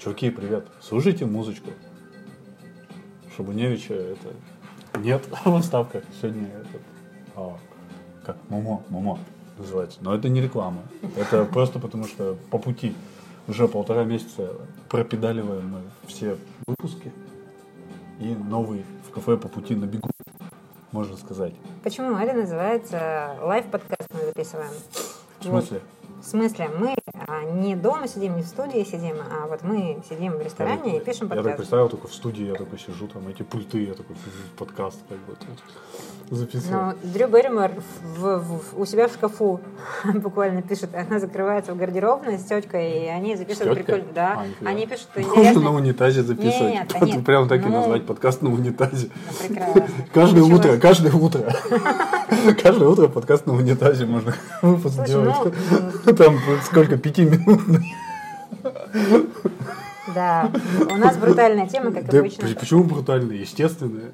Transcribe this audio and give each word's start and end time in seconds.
чуваки, 0.00 0.30
привет, 0.30 0.66
слушайте 0.80 1.26
музычку. 1.26 1.70
Шабуневича 3.36 3.92
это... 3.94 4.98
Нет, 4.98 5.28
в 5.44 5.54
отставках. 5.54 6.04
Сегодня 6.20 6.48
этот... 6.48 6.80
а, 7.36 7.58
как? 8.24 8.36
Момо, 8.48 8.82
Момо 8.88 9.18
называется. 9.58 9.98
Но 10.00 10.14
это 10.14 10.30
не 10.30 10.40
реклама. 10.40 10.82
Это 11.16 11.44
просто 11.44 11.78
потому, 11.78 12.06
что 12.06 12.38
по 12.50 12.58
пути 12.58 12.94
уже 13.46 13.68
полтора 13.68 14.04
месяца 14.04 14.54
пропедаливаем 14.88 15.68
мы 15.68 15.80
все 16.06 16.38
выпуски. 16.66 17.12
И 18.20 18.34
новый 18.34 18.84
в 19.06 19.10
кафе 19.12 19.36
по 19.36 19.48
пути 19.48 19.74
на 19.74 19.84
бегу, 19.84 20.08
можно 20.92 21.16
сказать. 21.18 21.52
Почему 21.82 22.16
это 22.16 22.32
называется 22.32 23.36
лайв-подкаст 23.42 24.08
мы 24.14 24.20
записываем? 24.26 24.72
В 25.40 25.44
смысле? 25.44 25.80
В 26.22 26.26
смысле, 26.26 26.68
мы 26.78 26.96
не 27.52 27.76
дома 27.76 28.08
сидим, 28.08 28.36
не 28.36 28.42
в 28.42 28.46
студии 28.46 28.82
сидим, 28.84 29.16
а 29.30 29.46
вот 29.46 29.62
мы 29.62 29.98
сидим 30.08 30.32
в 30.36 30.42
ресторане 30.42 30.96
и 30.96 31.00
пишем 31.00 31.28
Я 31.28 31.34
так 31.34 31.36
подкаст. 31.38 31.56
представил, 31.58 31.88
только 31.88 32.08
в 32.08 32.14
студии 32.14 32.46
я 32.46 32.54
такой 32.54 32.78
сижу, 32.78 33.06
там 33.08 33.26
эти 33.28 33.42
пульты, 33.42 33.84
я 33.84 33.94
такой 33.94 34.16
подкаст 34.58 34.98
как 35.08 35.18
бы 35.18 35.34
записываю. 36.36 36.94
Но 37.02 37.10
Дрю 37.12 37.28
Берримор 37.28 37.72
в- 38.16 38.38
в- 38.38 38.80
у 38.80 38.84
себя 38.86 39.08
в 39.08 39.12
шкафу 39.12 39.60
буквально 40.14 40.62
пишет, 40.62 40.90
она 40.94 41.18
закрывается 41.18 41.72
в 41.74 41.76
гардеробной 41.76 42.38
с 42.38 42.44
теткой, 42.44 43.04
и 43.04 43.06
они 43.06 43.36
записывают 43.36 43.74
прикольно. 43.78 44.06
Да, 44.14 44.44
А, 44.64 44.68
они 44.68 44.86
пишут 44.86 45.08
Можно 45.16 45.30
интересно. 45.30 45.60
на 45.62 45.74
унитазе 45.74 46.22
записывать. 46.22 46.72
Нет, 46.74 47.02
нет, 47.02 47.24
Прям 47.24 47.48
так 47.48 47.62
и 47.62 47.66
ну- 47.68 47.72
назвать 47.80 48.06
подкаст 48.06 48.42
на 48.42 48.52
унитазе. 48.52 49.08
Ну, 49.26 49.48
Прекрасно. 49.48 49.86
Каждое 50.14 50.42
Ничего 50.42 50.56
утро, 50.56 50.76
каждое 50.78 51.12
утро. 51.12 51.52
Каждое 52.62 52.88
утро 52.88 53.08
подкаст 53.08 53.44
на 53.46 53.54
унитазе 53.54 54.06
можно 54.06 54.32
выпуск 54.62 55.04
делать. 55.04 55.52
ну, 56.06 56.12
Там 56.14 56.38
сколько, 56.64 56.96
пятиминутный. 57.26 57.94
Да, 60.14 60.50
у 60.90 60.96
нас 60.96 61.16
брутальная 61.18 61.68
тема, 61.68 61.92
как 61.92 62.06
Да 62.06 62.18
обычно. 62.18 62.48
почему 62.58 62.82
брутально? 62.82 63.32
Естественное. 63.32 64.10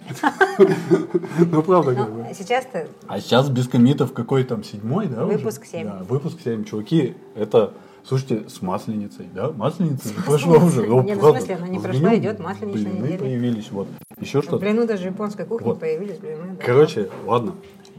Ну, 1.39 1.63
правда, 1.63 1.95
как 1.95 2.13
бы. 2.13 2.25
Ну, 2.29 2.35
сейчас-то 2.35 2.87
А 3.07 3.19
сейчас 3.21 3.49
без 3.49 3.67
комитов 3.67 4.13
какой 4.13 4.45
там, 4.45 4.63
седьмой, 4.63 5.07
да? 5.07 5.25
Выпуск 5.25 5.65
семь. 5.65 5.87
Да, 5.87 6.03
выпуск 6.07 6.39
7. 6.45 6.65
Чуваки, 6.65 7.15
это, 7.35 7.73
слушайте, 8.05 8.47
с 8.49 8.61
Масленицей, 8.61 9.27
да? 9.35 9.51
Масленица 9.53 10.09
же 10.09 10.15
прошла 10.23 10.59
уже. 10.59 10.83
Ну, 10.83 11.03
Не, 11.03 11.15
ну, 11.15 11.33
в 11.33 11.37
смысле, 11.39 11.55
она 11.55 11.69
не 11.69 11.79
прошла, 11.79 12.15
идет 12.15 12.41
масленичная 12.41 12.93
неделя. 12.93 13.19
появились, 13.19 13.71
вот. 13.71 13.89
Еще 14.21 14.43
что-то. 14.43 14.59
плену 14.59 14.87
даже 14.87 15.07
японской 15.07 15.47
кухни 15.47 15.73
появились 15.73 16.19
блины. 16.19 16.57
да. 16.59 16.65
Короче, 16.65 17.09
ладно. 17.25 17.55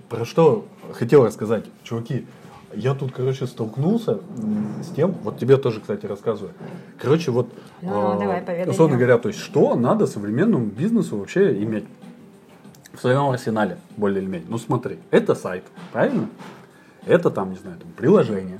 Про 0.10 0.24
что 0.24 0.66
хотел 0.94 1.26
рассказать, 1.26 1.66
чуваки. 1.84 2.28
Я 2.74 2.94
тут, 2.94 3.14
короче, 3.14 3.48
столкнулся 3.48 4.20
с 4.84 4.94
тем, 4.96 5.12
вот 5.24 5.40
тебе 5.40 5.58
тоже, 5.58 5.80
кстати, 5.80 6.06
рассказываю. 6.06 6.54
Короче, 7.00 7.32
вот, 7.32 7.50
Ну, 7.82 8.12
а, 8.12 8.20
давай, 8.20 8.42
поведай 8.42 8.70
условно 8.70 8.98
говоря, 8.98 9.18
то 9.18 9.30
есть, 9.30 9.40
что 9.40 9.76
надо 9.76 10.06
современному 10.06 10.66
бизнесу 10.66 11.18
вообще 11.18 11.64
иметь 11.64 11.86
в 12.94 13.00
своем 13.00 13.30
арсенале, 13.30 13.78
более 13.96 14.22
или 14.22 14.30
менее. 14.30 14.48
Ну, 14.50 14.58
смотри, 14.58 15.00
это 15.12 15.34
сайт, 15.34 15.64
правильно? 15.94 16.28
Это 17.06 17.30
там, 17.32 17.52
не 17.52 17.58
знаю, 17.58 17.78
там, 17.78 17.90
приложение. 17.96 18.60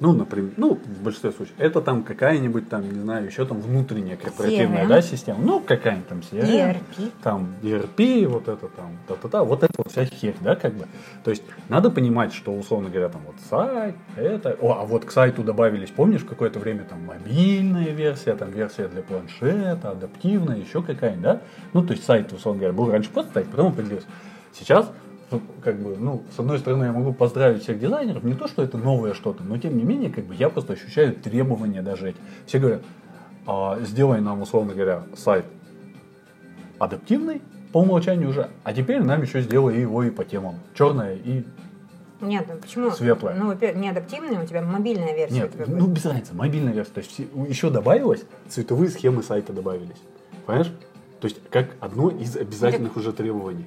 Ну, 0.00 0.12
например, 0.12 0.52
ну, 0.56 0.74
в 0.74 1.02
большинстве 1.02 1.32
случаев. 1.32 1.56
Это 1.58 1.80
там 1.80 2.04
какая-нибудь 2.04 2.68
там, 2.68 2.82
не 2.82 3.00
знаю, 3.00 3.26
еще 3.26 3.44
там 3.44 3.60
внутренняя 3.60 4.16
корпоративная, 4.16 4.84
CRM. 4.84 4.88
да, 4.88 5.02
система. 5.02 5.40
Ну, 5.42 5.60
какая-нибудь 5.60 6.08
там 6.08 6.18
CRM. 6.20 6.46
ERP. 6.46 7.10
Там 7.22 7.54
ERP, 7.62 8.26
вот 8.28 8.48
это 8.48 8.68
там, 8.68 8.98
та-та-та, 9.08 9.42
вот 9.42 9.62
это 9.64 9.72
вот 9.76 9.90
вся 9.90 10.04
херь, 10.04 10.36
да, 10.40 10.54
как 10.54 10.74
бы. 10.74 10.86
То 11.24 11.30
есть, 11.30 11.42
надо 11.68 11.90
понимать, 11.90 12.32
что, 12.32 12.52
условно 12.52 12.90
говоря, 12.90 13.08
там 13.08 13.22
вот 13.26 13.36
сайт, 13.50 13.96
это, 14.16 14.56
о, 14.60 14.78
а 14.80 14.84
вот 14.84 15.04
к 15.04 15.10
сайту 15.10 15.42
добавились, 15.42 15.90
помнишь, 15.90 16.24
какое-то 16.24 16.60
время 16.60 16.84
там 16.84 17.04
мобильная 17.04 17.90
версия, 17.90 18.34
там 18.34 18.50
версия 18.50 18.86
для 18.88 19.02
планшета, 19.02 19.90
адаптивная, 19.90 20.58
еще 20.58 20.82
какая-нибудь, 20.82 21.22
да? 21.22 21.40
Ну, 21.72 21.82
то 21.82 21.92
есть, 21.92 22.04
сайт, 22.04 22.32
условно 22.32 22.60
говоря, 22.60 22.76
был 22.76 22.90
раньше 22.90 23.10
просто 23.10 23.32
сайт, 23.34 23.48
потом 23.48 23.66
он 23.66 23.74
поделился. 23.74 24.06
Сейчас 24.52 24.90
как 25.62 25.80
бы, 25.80 25.96
ну, 25.98 26.22
с 26.34 26.38
одной 26.38 26.58
стороны, 26.58 26.84
я 26.84 26.92
могу 26.92 27.12
поздравить 27.12 27.62
всех 27.62 27.78
дизайнеров, 27.78 28.22
не 28.24 28.34
то, 28.34 28.48
что 28.48 28.62
это 28.62 28.78
новое 28.78 29.14
что-то, 29.14 29.42
но 29.42 29.58
тем 29.58 29.76
не 29.76 29.84
менее, 29.84 30.10
как 30.10 30.24
бы, 30.24 30.34
я 30.34 30.48
просто 30.48 30.72
ощущаю 30.72 31.14
требования 31.14 31.82
даже 31.82 32.10
эти. 32.10 32.18
Все 32.46 32.58
говорят, 32.58 32.82
«А, 33.46 33.78
сделай 33.80 34.20
нам, 34.20 34.42
условно 34.42 34.74
говоря, 34.74 35.04
сайт 35.16 35.44
адаптивный 36.78 37.42
по 37.72 37.78
умолчанию 37.78 38.28
уже, 38.28 38.48
а 38.64 38.72
теперь 38.72 39.02
нам 39.02 39.22
еще 39.22 39.40
сделай 39.42 39.80
его 39.80 40.02
и 40.02 40.10
по 40.10 40.24
темам. 40.24 40.56
Черное 40.74 41.14
и... 41.16 41.44
Нет, 42.20 42.46
ну 42.48 42.56
почему? 42.58 42.90
Светлая. 42.90 43.36
Ну, 43.36 43.56
не 43.74 43.90
адаптивная, 43.90 44.42
у 44.42 44.46
тебя 44.46 44.62
мобильная 44.62 45.14
версия. 45.14 45.42
Нет, 45.42 45.52
ну 45.68 45.78
будет. 45.86 45.90
без 45.90 46.04
разницы, 46.04 46.34
мобильная 46.34 46.72
версия. 46.72 46.92
То 46.92 47.00
есть 47.00 47.12
все- 47.12 47.28
еще 47.48 47.70
добавилось, 47.70 48.24
цветовые 48.48 48.90
схемы 48.90 49.22
сайта 49.22 49.52
добавились. 49.52 50.00
Понимаешь? 50.46 50.72
То 51.20 51.26
есть 51.26 51.40
как 51.50 51.70
одно 51.80 52.10
из 52.10 52.36
обязательных 52.36 52.96
уже 52.96 53.12
требований. 53.12 53.66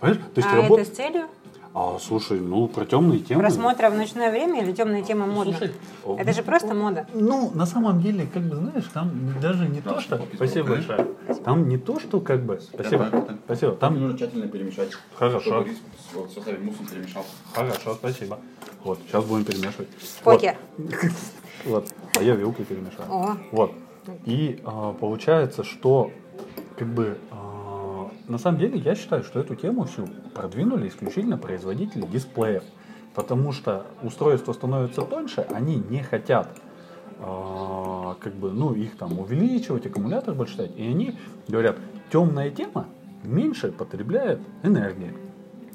Понимаешь? 0.00 0.22
То 0.34 0.40
есть 0.40 0.48
а 0.48 0.56
работа... 0.56 0.82
это 0.82 0.90
с 0.90 0.94
целью 0.94 1.26
А, 1.74 1.98
слушай, 2.00 2.40
ну 2.40 2.68
про 2.68 2.84
темные 2.84 3.20
темы... 3.20 3.40
просмотра 3.40 3.90
в 3.90 3.94
ночное 3.94 4.30
время 4.30 4.62
или 4.62 4.72
темная 4.72 5.02
тема 5.02 5.26
модно? 5.26 5.54
Слушай, 5.56 5.74
это 6.18 6.32
же 6.32 6.42
просто 6.42 6.74
мода. 6.74 7.06
Ну, 7.14 7.50
на 7.54 7.66
самом 7.66 8.00
деле, 8.00 8.26
как 8.32 8.42
бы, 8.42 8.56
знаешь, 8.56 8.84
там 8.92 9.10
даже 9.40 9.68
не 9.68 9.80
то, 9.80 10.00
что... 10.00 10.20
Спасибо 10.34 10.68
большое. 10.68 11.08
Там 11.44 11.68
не 11.68 11.78
то, 11.78 11.98
что 11.98 12.20
как 12.20 12.42
бы... 12.42 12.60
Спасибо. 12.60 13.10
Спасибо. 13.44 13.72
Там 13.72 14.00
нужно 14.00 14.18
тщательно 14.18 14.48
перемешать. 14.48 14.90
Хорошо. 15.14 15.40
Чтобы 15.40 15.68
рис 15.68 15.78
в 16.12 16.30
составе 16.32 16.58
мусса 16.58 16.78
перемешался. 16.90 17.30
Хорошо, 17.54 17.94
спасибо. 17.94 18.38
Вот, 18.84 18.98
сейчас 19.06 19.24
будем 19.24 19.44
перемешивать. 19.44 19.88
Покер. 20.24 20.56
Вот, 21.64 21.88
а 22.16 22.22
я 22.22 22.36
вилкой 22.36 22.64
перемешаю. 22.64 23.10
О. 23.10 23.36
Вот. 23.50 23.72
И 24.24 24.60
а, 24.64 24.92
получается, 24.92 25.64
что 25.64 26.12
как 26.76 26.88
бы 26.88 27.18
а, 27.30 27.47
на 28.28 28.38
самом 28.38 28.58
деле 28.58 28.78
я 28.78 28.94
считаю, 28.94 29.24
что 29.24 29.40
эту 29.40 29.54
тему 29.54 29.84
всю 29.84 30.06
продвинули 30.34 30.88
исключительно 30.88 31.38
производители 31.38 32.06
дисплеев. 32.06 32.62
Потому 33.14 33.52
что 33.52 33.86
устройства 34.02 34.52
становятся 34.52 35.02
тоньше, 35.02 35.46
они 35.50 35.76
не 35.76 36.02
хотят 36.02 36.48
а, 37.18 38.16
как 38.20 38.34
бы, 38.34 38.52
ну, 38.52 38.74
их 38.74 38.96
там 38.96 39.18
увеличивать, 39.18 39.86
аккумулятор 39.86 40.34
больше 40.34 40.54
ставить. 40.54 40.76
И 40.76 40.82
они 40.82 41.18
говорят, 41.48 41.76
темная 42.12 42.50
тема 42.50 42.86
меньше 43.24 43.72
потребляет 43.72 44.40
энергии. 44.62 45.14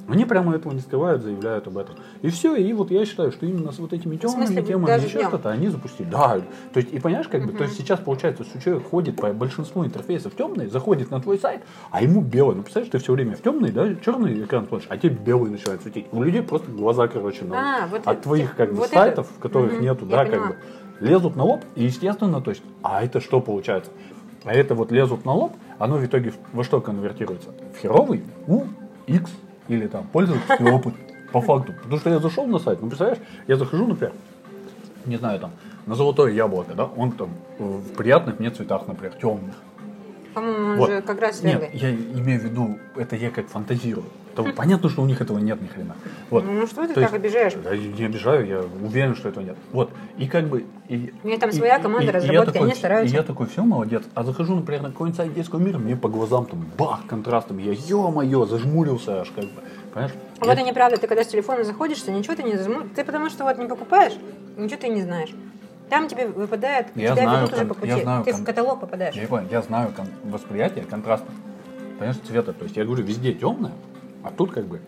Они 0.08 0.25
прямо 0.25 0.53
этого 0.56 0.74
не 0.74 0.81
скрывают, 0.81 1.22
заявляют 1.22 1.66
об 1.68 1.78
этом. 1.78 1.96
И 2.22 2.30
все, 2.30 2.56
и 2.56 2.74
вот 2.74 2.91
я 2.91 3.06
считаю, 3.06 3.31
что 3.31 3.46
именно 3.46 3.72
с 3.72 3.80
вот 3.80 3.94
этими 3.94 4.18
темными 4.18 4.46
смысле, 4.47 4.64
темами 4.64 5.03
еще 5.06 5.24
что-то 5.24 5.50
они 5.50 5.69
запустили. 5.69 6.08
Да, 6.09 6.41
то 6.74 6.80
есть, 6.80 6.94
и 6.94 7.00
понимаешь, 7.00 7.28
как 7.30 7.46
бы, 7.46 7.53
то 7.53 7.64
есть 7.64 7.78
сейчас 7.78 8.00
получается, 8.02 8.44
что 8.44 8.62
человек 8.62 8.86
ходит 8.90 9.16
по 9.16 9.31
большинству 9.31 9.86
интерфейсов 9.86 10.36
темный, 10.36 10.68
заходит 10.68 11.09
на 11.09 11.22
твой 11.22 11.38
сайт, 11.40 11.62
а 11.90 12.02
ему 12.03 12.22
белый. 12.22 12.56
Ну, 12.58 12.64
представляешь, 12.64 12.91
ты 12.91 12.97
все 13.00 13.14
время 13.14 13.36
в 13.36 13.41
темный, 13.41 13.72
да, 13.72 13.96
черный 13.96 14.44
экран 14.44 14.68
смотришь, 14.68 14.88
а 14.90 14.97
тебе 14.97 15.16
белый 15.16 15.52
начинает 15.52 15.81
светить. 15.81 16.06
У 16.12 16.22
людей 16.22 16.41
просто 16.41 16.70
глаза, 16.70 17.08
короче, 17.08 17.46
на. 17.46 17.84
А, 17.84 17.88
вот 17.88 18.02
От 18.02 18.08
это- 18.08 18.24
твоих, 18.24 18.56
как 18.58 18.72
бы, 18.72 18.75
вот 18.75 18.88
это- 18.88 18.96
сайтов, 18.96 19.28
в 19.30 19.40
которых 19.40 19.74
Мгм, 19.74 19.81
нету, 19.84 20.06
да, 20.06 20.25
как 20.25 20.31
поняла. 20.31 20.47
бы, 20.47 20.56
лезут 21.00 21.35
на 21.38 21.44
лоб, 21.46 21.62
и 21.75 21.85
естественно, 21.85 22.41
то 22.41 22.50
есть, 22.52 22.62
а 22.81 23.03
это 23.03 23.22
что 23.22 23.40
получается? 23.40 23.91
А 24.44 24.53
это 24.53 24.75
вот 24.75 24.91
лезут 24.91 25.24
на 25.24 25.31
лоб, 25.34 25.53
оно 25.80 25.96
в 25.96 26.06
итоге 26.06 26.34
во 26.52 26.66
что 26.66 26.81
конвертируется? 26.81 27.50
В 27.74 27.80
херовый 27.81 28.22
У, 28.47 28.64
X 29.08 29.31
или 29.68 29.88
там 29.88 30.06
пользовательский 30.12 30.69
опыт. 30.72 30.94
По 31.31 31.41
факту. 31.41 31.74
Потому 31.74 31.97
что 31.97 32.09
я 32.12 32.19
зашел 32.19 32.46
на 32.46 32.59
сайт, 32.59 32.79
ну 32.81 32.88
представляешь, 32.90 33.19
я 33.47 33.56
захожу, 33.56 33.88
например, 33.88 34.13
не 35.06 35.18
знаю, 35.18 35.40
там, 35.40 35.51
на 35.88 35.96
золотое 35.96 36.31
яблоко, 36.31 36.75
да, 36.75 36.85
он 36.85 37.12
там 37.12 37.29
в 37.57 37.94
приятных 37.96 38.40
мне 38.40 38.52
цветах, 38.52 38.88
например, 38.88 39.13
темных. 39.19 39.56
По-моему, 40.35 40.73
он 40.73 40.78
Вот. 40.78 40.90
же 40.90 41.02
как 41.02 41.19
раз 41.22 41.41
Нет, 41.44 41.73
я 41.73 41.91
имею 41.91 42.40
в 42.40 42.44
виду, 42.44 42.78
это 42.96 43.16
я 43.16 43.31
как 43.31 43.47
фантазирую. 43.47 44.06
То 44.36 44.44
понятно, 44.56 44.90
что 44.90 45.02
у 45.02 45.06
них 45.06 45.22
этого 45.22 45.38
нет 45.38 45.62
ни 45.62 45.68
хрена. 45.68 45.96
Вот. 46.32 46.44
Ну, 46.46 46.66
что 46.66 46.82
ты 46.88 46.88
То 46.90 46.94
так 46.96 47.04
есть- 47.04 47.14
обижаешь? 47.14 47.54
Я 47.64 47.78
не 47.78 48.06
обижаю, 48.06 48.48
я 48.48 48.62
уверен, 48.82 49.16
что 49.16 49.30
этого 49.30 49.44
нет. 49.44 49.56
Вот. 49.72 49.92
И 50.18 50.28
как 50.28 50.48
бы... 50.48 50.66
И, 50.88 51.14
У 51.24 51.28
меня 51.28 51.38
там 51.38 51.50
и- 51.52 51.54
своя 51.54 51.78
команда 51.80 52.08
и- 52.12 52.12
разработки, 52.16 52.54
такой, 52.54 52.68
они 52.68 52.76
стараются. 52.76 53.14
И 53.16 53.18
я 53.18 53.24
такой, 53.24 53.46
все, 53.48 53.64
молодец. 53.64 54.03
А 54.16 54.24
захожу, 54.24 54.56
например, 54.56 54.82
на 54.82 54.91
какой-нибудь 54.91 55.18
сайт 55.18 55.34
детского 55.34 55.59
мира, 55.59 55.78
мне 55.78 55.96
по 55.96 56.09
глазам 56.09 56.46
там 56.46 56.66
бах, 56.78 57.06
контрастом. 57.08 57.59
Я, 57.59 57.74
ё-моё, 57.74 58.46
зажмурился 58.46 59.22
аж 59.22 59.30
как 59.32 59.46
бы. 59.46 59.62
Понимаешь? 59.94 60.14
А 60.40 60.46
Вот 60.46 60.58
и 60.58 60.64
неправда, 60.64 60.97
ты 60.97 61.08
когда 61.08 61.24
с 61.24 61.28
телефона 61.28 61.64
заходишь, 61.64 62.02
ты 62.02 62.12
ничего 62.12 62.36
ты 62.36 62.41
не 62.44 62.53
зажму- 62.53 62.90
Ты 62.96 63.03
потому 63.06 63.29
что 63.29 63.44
вот 63.44 63.58
не 63.59 63.68
покупаешь, 63.68 64.14
ничего 64.58 64.79
ты 64.82 64.88
не 64.90 65.03
знаешь. 65.03 65.29
Там 65.90 66.08
тебе 66.08 66.28
выпадает, 66.28 66.88
Я 66.96 67.14
тебя 67.14 67.24
знаю, 67.24 67.41
ведут 67.46 67.53
уже 67.56 67.66
по 67.68 67.74
пути. 67.76 67.88
я 67.90 67.97
знаю, 68.00 68.24
ты 68.24 68.32
кон- 68.32 68.41
в 68.41 68.46
каталог 68.46 68.79
попадаешь. 68.79 69.14
Я 69.14 69.28
понял, 69.28 69.47
я 69.52 69.62
знаю 69.62 69.91
кон- 69.96 70.08
восприятие 70.24 70.86
контраста. 70.86 71.28
Понимаешь, 72.00 72.18
цвета. 72.28 72.53
То 72.53 72.64
есть 72.64 72.76
я 72.76 72.86
говорю, 72.86 73.03
везде 73.03 73.34
темное, 73.34 73.72
а 74.23 74.31
тут 74.31 74.52
как 74.52 74.66
бы 74.66 74.79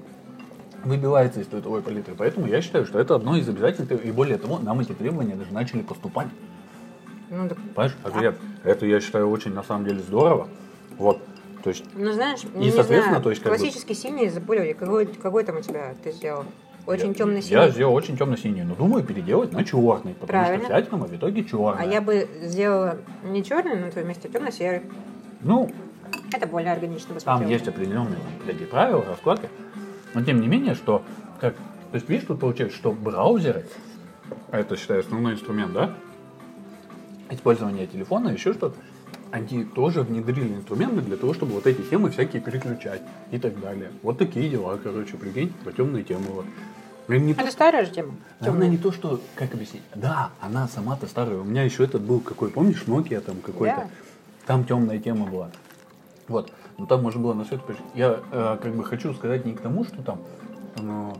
выбивается 0.84 1.42
из 1.42 1.48
цветовой 1.48 1.82
палитры. 1.82 2.14
Поэтому 2.18 2.48
я 2.48 2.62
считаю, 2.62 2.86
что 2.86 3.00
это 3.00 3.16
одно 3.16 3.36
из 3.38 3.48
обязательных. 3.50 3.88
требований. 3.90 4.10
И 4.12 4.14
более 4.14 4.38
того, 4.38 4.60
нам 4.60 4.80
эти 4.80 4.94
требования 4.94 5.36
даже 5.36 5.52
начали 5.52 5.82
поступать. 5.82 6.28
Ну, 7.30 7.50
так- 7.50 7.58
Понимаешь? 7.74 7.96
А 8.04 8.10
говорят, 8.12 8.36
это 8.64 8.86
я 8.86 9.00
считаю 9.02 9.30
очень 9.30 9.54
на 9.54 9.64
самом 9.64 9.86
деле 9.86 10.00
здорово. 10.00 10.48
Вот. 10.98 11.20
То 11.64 11.70
есть 11.70 11.84
ну, 11.96 12.12
знаешь, 12.12 12.42
И, 12.44 12.58
не 12.58 12.70
соответственно, 12.72 13.04
знаю, 13.04 13.24
то 13.24 13.30
есть, 13.32 13.42
как 13.42 13.52
бы- 13.52 13.58
классический 13.58 13.96
синий 13.96 14.30
запуливали. 14.30 14.74
Какой, 14.74 15.08
какой 15.08 15.44
там 15.44 15.58
у 15.58 15.62
тебя 15.62 15.96
ты 16.04 16.12
сделал? 16.12 16.46
очень 16.86 17.08
Я- 17.08 17.14
темно-синий. 17.16 17.52
Я 17.64 17.70
сделал 17.72 17.96
очень 17.96 18.16
темно-синий, 18.16 18.62
но 18.62 18.76
думаю 18.76 19.04
переделать 19.04 19.52
на 19.54 19.64
черный, 19.64 20.14
потому 20.14 20.28
Правильно. 20.28 20.84
что 20.86 20.98
мы 20.98 21.08
в 21.08 21.16
итоге 21.16 21.44
черный. 21.44 21.80
А 21.82 21.84
я 21.84 22.00
бы 22.00 22.30
сделала 22.44 22.98
не 23.24 23.44
черный 23.44 23.76
на 23.76 23.90
твоем 23.90 24.08
месте, 24.10 24.30
темно-серый. 24.30 24.82
Ну, 25.42 25.72
Это 26.32 26.48
более 26.48 26.72
органично 26.72 27.14
бы 27.14 27.20
там 27.20 27.48
есть 27.48 27.68
определенные 27.68 28.20
такие 28.46 28.68
правила, 28.68 29.04
раскладки. 29.06 29.50
Но 30.14 30.24
тем 30.24 30.42
не 30.42 30.48
менее, 30.48 30.76
что 30.76 31.04
как. 31.40 31.56
То 31.56 31.96
есть, 31.96 32.10
видишь, 32.10 32.26
тут 32.28 32.40
получается, 32.40 32.76
что 32.78 32.92
браузеры, 32.92 33.66
а 34.52 34.60
это 34.60 34.76
считаю 34.76 35.02
основной 35.02 35.34
инструмент, 35.34 35.74
да? 35.74 35.94
Использование 37.30 37.88
телефона, 37.88 38.30
еще 38.30 38.54
что-то, 38.54 38.76
они 39.32 39.64
тоже 39.64 40.02
внедрили 40.02 40.54
инструменты 40.54 41.02
для 41.02 41.18
того, 41.18 41.34
чтобы 41.34 41.54
вот 41.54 41.68
эти 41.68 41.82
темы 41.82 42.10
всякие 42.12 42.42
переключать 42.42 43.02
и 43.32 43.40
так 43.40 43.60
далее. 43.60 43.92
Вот 44.04 44.18
такие 44.18 44.50
дела, 44.50 44.78
короче, 44.82 45.18
прикинь, 45.18 45.54
про 45.64 45.72
темные 45.72 46.04
темы. 46.04 46.26
Вот. 46.28 46.46
Не 47.08 47.34
то, 47.34 47.42
Это 47.42 47.52
старая 47.52 47.86
же 47.86 47.92
тема. 47.92 48.16
Она 48.40 48.52
Темная. 48.52 48.68
не 48.68 48.78
то, 48.78 48.92
что, 48.92 49.22
как 49.36 49.54
объяснить? 49.54 49.84
Да, 49.94 50.32
она 50.42 50.68
сама-то 50.68 51.06
старая. 51.06 51.38
У 51.38 51.44
меня 51.44 51.64
еще 51.64 51.84
этот 51.84 52.02
был 52.02 52.20
какой, 52.20 52.50
помнишь, 52.50 52.84
Nokia 52.88 53.20
там 53.22 53.42
какой-то? 53.42 53.76
Да. 53.76 53.90
Там 54.48 54.66
темная 54.66 55.00
тема 55.00 55.28
была. 55.28 55.50
Вот. 56.28 56.52
Ну 56.78 56.86
там 56.86 57.04
можно 57.04 57.22
было 57.22 57.34
на 57.34 57.44
все 57.46 57.56
это 57.56 57.72
переш- 57.72 57.92
Я 57.94 58.20
э, 58.32 58.58
как 58.62 58.76
бы 58.76 58.84
хочу 58.84 59.14
сказать 59.14 59.46
не 59.46 59.54
к 59.54 59.62
тому, 59.62 59.84
что 59.84 60.02
там, 60.02 60.20
э, 60.78 61.12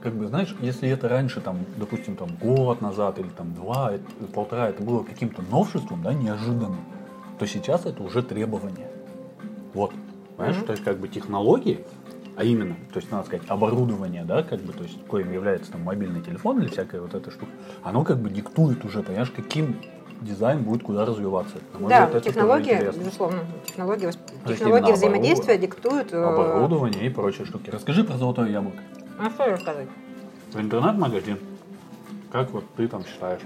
как 0.00 0.14
бы, 0.14 0.26
знаешь, 0.26 0.54
если 0.60 0.88
это 0.88 1.08
раньше, 1.08 1.40
там, 1.40 1.58
допустим, 1.76 2.16
там 2.16 2.28
год 2.40 2.80
назад 2.80 3.18
или 3.18 3.28
там 3.28 3.54
два, 3.54 3.92
это- 3.92 4.32
полтора, 4.34 4.68
это 4.68 4.82
было 4.82 5.02
каким-то 5.02 5.42
новшеством, 5.42 6.02
да, 6.02 6.12
неожиданным, 6.12 6.76
то 7.38 7.46
сейчас 7.46 7.86
это 7.86 8.02
уже 8.02 8.22
требование. 8.22 8.88
Вот. 9.74 9.92
Понимаешь, 10.36 10.56
то 10.64 10.72
есть 10.72 10.84
как 10.84 10.98
бы 10.98 11.08
технологии, 11.08 11.84
а 12.36 12.44
именно, 12.44 12.76
то 12.92 13.00
есть 13.00 13.10
надо 13.10 13.26
сказать, 13.26 13.44
оборудование, 13.48 14.24
да, 14.24 14.42
как 14.44 14.60
бы, 14.60 14.72
то 14.72 14.84
есть 14.84 15.04
коим 15.06 15.32
является 15.32 15.72
там 15.72 15.82
мобильный 15.82 16.20
телефон 16.20 16.60
или 16.60 16.68
всякая 16.68 17.00
вот 17.00 17.14
эта 17.14 17.30
штука, 17.32 17.50
оно 17.82 18.04
как 18.04 18.18
бы 18.18 18.30
диктует 18.30 18.84
уже, 18.84 19.02
понимаешь, 19.02 19.30
каким 19.34 19.76
дизайн 20.20 20.62
будет 20.62 20.82
куда 20.82 21.04
развиваться. 21.04 21.56
На 21.74 21.78
мой 21.80 21.88
Да, 21.88 22.06
взгляд, 22.06 22.26
интересно. 22.26 22.98
безусловно, 22.98 23.40
технологии, 23.66 24.10
технологии 24.46 24.92
взаимодействия 24.92 25.58
диктуют... 25.58 26.12
э, 26.12 26.22
Оборудование 26.22 27.06
и 27.06 27.08
прочие 27.08 27.46
штуки. 27.46 27.70
Расскажи 27.70 28.04
про 28.04 28.16
золотое 28.16 28.48
яблоко. 28.50 28.78
А 29.18 29.30
что 29.30 29.46
рассказать? 29.46 29.88
Интернет-магазин. 30.54 31.38
Как 32.30 32.50
вот 32.50 32.64
ты 32.76 32.88
там 32.88 33.04
считаешь? 33.04 33.40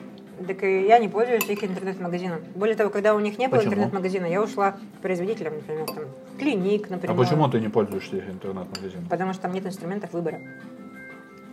Так 0.47 0.65
и 0.65 0.87
я 0.87 0.99
не 0.99 1.09
пользуюсь 1.09 1.45
их 1.49 1.63
интернет-магазином. 1.63 2.41
Более 2.55 2.75
того, 2.75 2.91
когда 2.91 3.15
у 3.15 3.21
них 3.21 3.39
не 3.39 3.49
было 3.49 3.63
интернет-магазина, 3.63 4.27
я 4.27 4.43
ушла 4.43 4.73
к 4.73 4.79
производителям, 5.03 5.55
например, 5.55 5.87
там, 5.87 6.05
клиник, 6.39 6.91
например. 6.91 7.15
А 7.15 7.19
почему 7.19 7.49
ты 7.49 7.61
не 7.61 7.69
пользуешься 7.69 8.17
их 8.17 8.29
интернет-магазином? 8.29 9.07
Потому 9.09 9.33
что 9.35 9.43
там 9.43 9.53
нет 9.53 9.67
инструментов 9.67 10.13
выбора. 10.13 10.41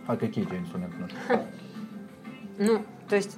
А 0.06 0.16
какие 0.16 0.44
тебе 0.44 0.58
инструменты 0.58 0.96
нужны? 0.98 1.44
Ну, 2.58 2.82
то 3.10 3.16
есть, 3.16 3.36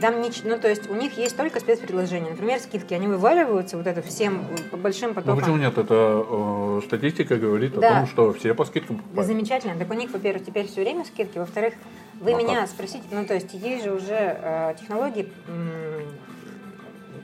там 0.00 0.20
не, 0.22 0.30
ну, 0.44 0.58
то 0.58 0.68
есть 0.68 0.90
у 0.90 0.94
них 0.94 1.16
есть 1.16 1.36
только 1.36 1.60
спецпредложения. 1.60 2.30
Например, 2.30 2.58
скидки, 2.58 2.92
они 2.94 3.06
вываливаются 3.06 3.76
вот 3.76 3.86
это 3.86 4.02
всем 4.02 4.44
э, 4.50 4.70
по 4.70 4.76
большим 4.76 5.10
Ну 5.10 5.14
потокам. 5.14 5.38
почему 5.38 5.56
нет? 5.56 5.78
Это 5.78 6.26
э, 6.28 6.80
статистика 6.84 7.36
говорит 7.36 7.76
о 7.78 7.80
Да. 7.80 7.98
том, 8.00 8.06
что 8.08 8.32
все 8.32 8.54
по 8.54 8.64
скидкам 8.64 8.96
Да 8.96 9.02
покупают. 9.02 9.26
замечательно. 9.28 9.76
Так 9.78 9.88
у 9.90 9.94
них, 9.94 10.10
во-первых, 10.10 10.44
теперь 10.44 10.66
все 10.66 10.80
время 10.82 11.04
скидки. 11.04 11.38
Во-вторых, 11.38 11.74
вы 12.20 12.32
Ну, 12.32 12.38
меня 12.38 12.62
как? 12.62 12.70
спросите, 12.70 13.04
ну, 13.12 13.24
то 13.24 13.34
есть 13.34 13.54
есть 13.54 13.84
же 13.84 13.92
уже 13.94 14.14
э, 14.42 14.74
технологии, 14.80 15.32
м, 15.46 16.02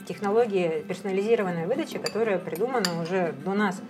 технологии 0.07 0.83
персонализированной 0.87 1.65
выдачи, 1.65 1.97
которая 1.97 2.37
придумана 2.39 3.01
уже 3.01 3.33
до 3.43 3.53
нас. 3.53 3.81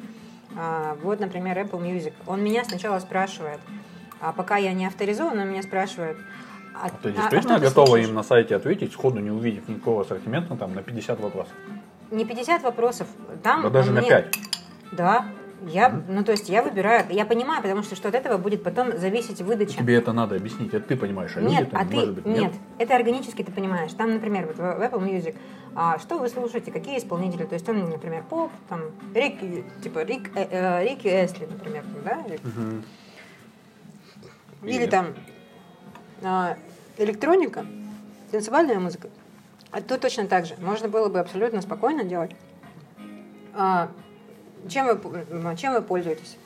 А, 0.57 0.97
вот, 1.03 1.19
например, 1.19 1.57
Apple 1.59 1.81
Music. 1.81 2.13
Он 2.25 2.41
меня 2.43 2.63
сначала 2.63 2.99
спрашивает, 2.99 3.59
а 4.21 4.31
пока 4.31 4.55
я 4.57 4.71
не 4.73 4.87
авторизован, 4.87 5.37
он 5.37 5.49
меня 5.49 5.61
спрашивает, 5.61 6.17
а, 6.81 6.89
Ты 6.89 7.09
а- 7.09 7.11
а 7.11 7.11
действительно 7.13 7.59
ты 7.59 7.65
готова 7.65 7.95
им 7.97 8.13
на 8.13 8.23
сайте 8.23 8.55
ответить, 8.55 8.93
сходу 8.93 9.19
не 9.19 9.31
увидев 9.31 9.67
никакого 9.67 10.01
ассортимента, 10.01 10.55
там 10.55 10.73
на 10.75 10.81
50 10.83 11.19
вопросов? 11.19 11.53
Не 12.11 12.25
50 12.25 12.63
вопросов. 12.63 13.07
Там 13.43 13.61
Да 13.63 13.69
даже 13.69 13.91
на 13.91 13.99
мне- 14.01 14.09
5. 14.09 14.35
Да. 14.91 15.25
Я, 15.67 16.01
ну, 16.09 16.23
то 16.23 16.31
есть 16.33 16.49
я 16.49 16.61
выбираю, 16.61 17.05
я 17.09 17.25
понимаю, 17.25 17.61
потому 17.63 17.81
что, 17.81 17.95
что 17.95 18.09
от 18.09 18.13
этого 18.15 18.37
будет 18.37 18.61
потом 18.61 18.95
зависеть 18.97 19.41
выдача. 19.41 19.77
Тебе 19.77 19.95
это 19.95 20.11
надо 20.13 20.35
объяснить, 20.35 20.73
это 20.73 20.85
ты 20.85 20.95
понимаешь, 20.97 21.31
а 21.37 21.41
Нет, 21.41 21.61
люди-то, 21.61 21.77
а 21.79 21.85
ты 21.85 21.95
может 21.95 22.13
быть, 22.13 22.25
нет. 22.25 22.51
это 22.77 22.95
органически 22.95 23.41
ты 23.41 23.51
понимаешь. 23.51 23.91
Там, 23.93 24.13
например, 24.13 24.45
вот 24.47 24.57
в 24.57 24.59
Apple 24.61 25.01
Music, 25.03 25.35
а, 25.73 25.97
что 25.97 26.19
вы 26.19 26.27
слушаете, 26.29 26.71
какие 26.71 26.99
исполнители, 26.99 27.45
то 27.45 27.53
есть 27.55 27.67
он, 27.67 27.89
например, 27.89 28.23
поп, 28.29 28.51
там 28.69 28.81
Рик, 29.15 29.39
типа 29.81 30.03
Рик, 30.03 30.29
э, 30.35 30.45
э, 30.51 30.83
Рики 30.83 31.07
Эсли, 31.07 31.45
например, 31.45 31.83
там, 31.83 32.03
да, 32.03 32.21
или, 32.27 32.39
Мгм. 32.43 32.83
или 34.63 34.73
Или- 34.75 34.85
там 34.87 35.07
а, 35.07 35.34
электроника, 36.97 37.65
танцевальная 38.31 38.79
музыка. 38.79 39.09
А 39.71 39.81
тут 39.81 40.01
точно 40.01 40.27
так 40.27 40.45
же. 40.45 40.55
Можно 40.61 40.87
было 40.87 41.09
бы 41.09 41.19
абсолютно 41.19 41.61
спокойно 41.61 42.03
делать. 42.03 42.31
А, 43.53 43.89
чем, 44.69 44.87
вы, 44.87 45.55
чем 45.57 45.73
вы 45.73 45.81
пользуетесь? 45.81 46.37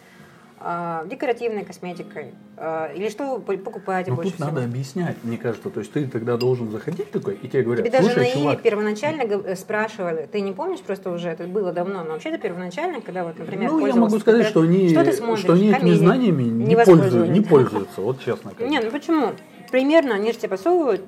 А, 0.62 1.06
декоративной 1.06 1.64
косметикой? 1.64 2.34
А, 2.58 2.92
или 2.94 3.08
что 3.08 3.36
вы 3.36 3.40
по- 3.40 3.58
покупаете 3.58 4.10
Ну 4.12 4.18
больше 4.18 4.32
тут 4.32 4.42
всего? 4.42 4.52
надо 4.52 4.66
объяснять, 4.66 5.16
мне 5.24 5.38
кажется. 5.38 5.70
То 5.70 5.80
есть 5.80 5.94
ты 5.94 6.06
тогда 6.06 6.36
должен 6.36 6.70
заходить 6.70 7.12
такой, 7.12 7.36
и 7.36 7.48
тебе 7.48 7.64
говорят, 7.64 7.86
Тебе 7.86 7.98
даже 7.98 8.18
на 8.18 8.26
чувак, 8.26 8.62
первоначально 8.62 9.22
э, 9.22 9.56
спрашивали, 9.56 10.28
ты 10.30 10.42
не 10.42 10.52
помнишь, 10.52 10.82
просто 10.82 11.12
уже 11.12 11.30
это 11.30 11.46
было 11.46 11.72
давно, 11.72 12.04
но 12.04 12.14
вообще-то 12.14 12.38
первоначально, 12.38 13.00
когда 13.00 13.24
вот, 13.24 13.40
например, 13.40 13.72
ну, 13.72 13.86
я 13.86 13.96
могу 13.96 14.20
сказать, 14.20 14.48
что 14.48 14.62
они, 14.62 14.90
что 14.90 15.38
что 15.38 15.54
они 15.54 15.72
этими 15.72 15.94
знаниями 15.94 16.44
не, 16.44 16.66
не 16.66 16.76
пользуются, 16.76 17.28
не 17.28 17.42
пользуются, 17.42 18.02
вот 18.02 18.20
честно. 18.20 18.52
бы. 18.52 18.66
Не, 18.66 18.82
ну 18.82 18.92
почему? 18.92 19.32
Примерно 19.72 20.16
они 20.16 20.32
же 20.32 20.40
тебе 20.40 20.50
подсовывают 20.50 21.02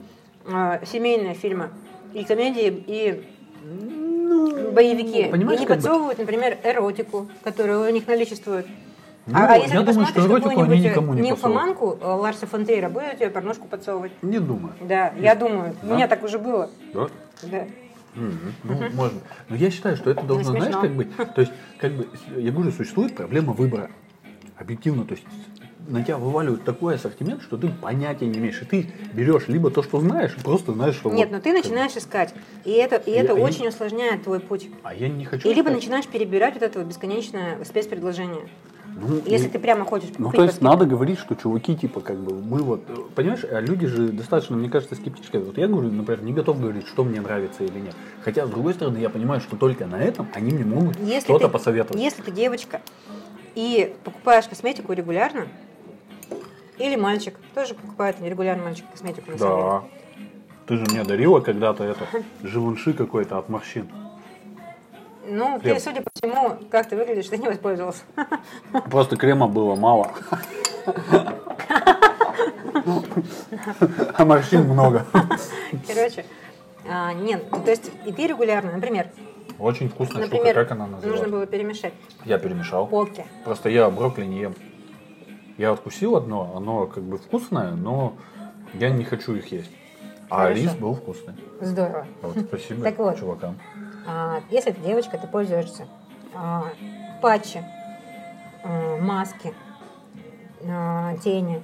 а, 0.45 0.81
семейные 0.85 1.33
фильмы 1.33 1.69
и 2.13 2.23
комедии, 2.23 2.83
и 2.87 3.23
боевики. 4.71 5.25
Ну, 5.25 5.31
понимаешь, 5.31 5.59
и 5.59 5.61
не 5.61 5.67
как 5.67 5.77
бы- 5.77 5.83
подсовывают, 5.83 6.19
например, 6.19 6.57
эротику, 6.63 7.27
которая 7.43 7.79
у 7.79 7.93
них 7.93 8.07
наличествует. 8.07 8.67
Ну, 9.27 9.37
а, 9.37 9.53
а 9.53 9.57
если 9.57 9.75
я 9.75 9.81
ты 9.81 9.91
думаю, 9.91 10.07
что 10.07 10.15
посмотришь 10.15 10.25
эротику 10.31 10.49
они 10.49 10.59
какую-нибудь 10.59 10.91
никому 10.91 11.13
не 11.13 11.21
нимфоманку 11.21 11.97
э, 12.01 12.05
Ларса 12.05 12.47
фон 12.47 12.65
Триера, 12.65 12.89
будет 12.89 13.17
тебе 13.17 13.29
порнушку 13.29 13.67
подсовывать? 13.67 14.11
Не 14.23 14.39
думаю. 14.39 14.73
Да, 14.81 15.13
я 15.19 15.35
думаю. 15.35 15.75
У 15.83 15.87
Да? 15.87 15.95
меня 15.95 16.07
так 16.07 16.23
уже 16.23 16.39
было. 16.39 16.69
Да? 16.93 17.07
Да. 17.43 17.67
Мгм. 18.15 18.53
Ну, 18.63 18.89
можно. 18.93 19.19
Но 19.47 19.55
я 19.55 19.69
считаю, 19.69 19.95
что 19.95 20.09
это 20.09 20.23
должно, 20.23 20.51
знаешь, 20.51 20.75
как 20.75 20.91
бы, 20.91 21.05
то 21.05 21.41
есть, 21.41 21.53
как 21.77 21.93
бы, 21.93 22.07
я 22.35 22.51
говорю, 22.51 22.71
существует 22.71 23.15
проблема 23.15 23.53
выбора. 23.53 23.89
Объективно, 24.57 25.05
то 25.05 25.13
есть, 25.13 25.25
на 25.91 26.03
тебя 26.03 26.17
вываливают 26.17 26.63
такой 26.63 26.95
ассортимент, 26.95 27.41
что 27.43 27.57
ты 27.57 27.69
понятия 27.69 28.25
не 28.27 28.39
имеешь. 28.39 28.61
И 28.61 28.65
ты 28.65 28.89
берешь 29.13 29.47
либо 29.47 29.69
то, 29.69 29.83
что 29.83 29.99
знаешь, 29.99 30.35
просто 30.43 30.73
знаешь, 30.73 30.95
что 30.95 31.11
Нет, 31.11 31.29
вот, 31.29 31.37
но 31.37 31.41
ты 31.41 31.53
как 31.53 31.63
начинаешь 31.63 31.95
искать. 31.95 32.33
И 32.65 32.71
это, 32.71 32.95
и 32.95 33.11
Я- 33.11 33.23
это 33.23 33.35
я- 33.35 33.43
очень 33.43 33.67
усложняет 33.67 34.23
твой 34.23 34.39
путь. 34.39 34.69
А 34.83 34.93
я 34.93 35.09
не 35.09 35.25
хочу 35.25 35.47
И 35.49 35.53
либо 35.53 35.69
начинаешь 35.69 36.07
перебирать 36.07 36.55
вот 36.55 36.63
это 36.63 36.79
вот 36.79 36.87
бесконечное 36.87 37.63
спецпредложение. 37.65 38.47
Ну, 38.93 39.21
Если 39.25 39.47
и- 39.47 39.49
ты 39.49 39.57
прямо 39.57 39.85
хочешь 39.85 40.09
Ну, 40.17 40.31
то 40.31 40.43
есть 40.43 40.55
скидке. 40.55 40.65
надо 40.69 40.85
говорить, 40.85 41.17
что 41.17 41.33
чуваки, 41.35 41.75
типа, 41.75 42.01
как 42.01 42.17
бы, 42.17 42.35
мы 42.35 42.61
вот, 42.61 42.83
э, 42.89 42.93
понимаешь, 43.15 43.43
а 43.49 43.59
люди 43.61 43.87
же 43.87 44.09
достаточно, 44.09 44.57
мне 44.57 44.69
кажется, 44.69 44.95
скептически. 44.95 45.37
Вот 45.37 45.57
я 45.57 45.67
говорю, 45.67 45.89
например, 45.91 46.21
не 46.23 46.33
готов 46.33 46.59
говорить, 46.59 46.87
что 46.87 47.03
мне 47.05 47.21
нравится 47.21 47.63
или 47.63 47.79
нет. 47.79 47.95
Хотя, 48.23 48.45
с 48.45 48.49
другой 48.49 48.73
стороны, 48.73 48.97
я 48.97 49.09
понимаю, 49.09 49.39
что 49.39 49.55
только 49.55 49.85
на 49.87 49.95
этом 49.95 50.27
они 50.33 50.51
мне 50.51 50.65
могут 50.65 50.97
что-то 51.21 51.47
посоветовать. 51.47 52.01
Если 52.01 52.21
ты 52.21 52.31
девочка 52.31 52.81
и 53.55 53.93
покупаешь 54.03 54.45
косметику 54.47 54.91
регулярно, 54.93 55.47
или 56.85 56.95
мальчик, 56.95 57.37
тоже 57.53 57.73
покупает 57.73 58.21
регулярно 58.21 58.63
мальчик 58.63 58.85
косметику 58.91 59.31
на 59.31 59.37
самом 59.37 59.57
деле. 59.57 59.69
Да. 59.69 59.83
Ты 60.67 60.77
же 60.77 60.85
мне 60.91 61.03
дарила 61.03 61.39
когда-то 61.39 61.83
это, 61.83 62.05
живунши 62.43 62.93
какой-то 62.93 63.37
от 63.37 63.49
морщин. 63.49 63.89
Ну, 65.27 65.59
Крем. 65.59 65.75
ты, 65.75 65.81
судя 65.81 66.01
по 66.01 66.09
всему, 66.13 66.57
как 66.69 66.89
ты 66.89 66.95
выглядишь, 66.95 67.27
ты 67.27 67.37
не 67.37 67.47
воспользовался. 67.47 68.01
Просто 68.89 69.15
крема 69.17 69.47
было 69.47 69.75
мало. 69.75 70.11
А 74.15 74.25
морщин 74.25 74.63
много. 74.63 75.05
Короче, 75.87 76.25
а, 76.89 77.13
нет, 77.13 77.43
ну, 77.51 77.61
то 77.63 77.69
есть 77.71 77.91
и 78.05 78.11
ты 78.11 78.27
регулярно, 78.27 78.71
например, 78.71 79.07
Очень 79.59 79.89
вкусная 79.89 80.23
штука, 80.23 80.37
например, 80.37 80.55
как 80.55 80.71
она 80.71 80.85
нужно 80.87 80.95
называется? 80.97 81.29
было 81.29 81.45
перемешать 81.45 81.93
Я 82.25 82.37
перемешал. 82.39 82.87
поки. 82.87 83.25
Просто 83.45 83.69
я 83.69 83.89
брокколи 83.89 84.25
не 84.25 84.39
ем. 84.39 84.55
Я 85.61 85.73
откусил 85.73 86.15
одно, 86.15 86.53
оно 86.55 86.87
как 86.87 87.03
бы 87.03 87.19
вкусное, 87.19 87.73
но 87.73 88.15
я 88.73 88.89
не 88.89 89.03
хочу 89.03 89.35
их 89.35 89.51
есть. 89.51 89.69
А 90.27 90.37
Хорошо. 90.37 90.59
рис 90.59 90.73
был 90.73 90.95
вкусный. 90.95 91.35
Здорово. 91.59 92.07
Вот, 92.23 92.35
спасибо 92.47 92.83
Так 92.83 92.97
вот. 92.97 93.19
чувакам. 93.19 93.59
А, 94.07 94.39
если 94.49 94.71
ты 94.71 94.81
девочка, 94.81 95.19
ты 95.19 95.27
пользуешься 95.27 95.87
а, 96.33 96.63
патчи, 97.21 97.63
а, 98.63 98.97
маски, 98.97 99.53
а, 100.67 101.15
тени, 101.17 101.61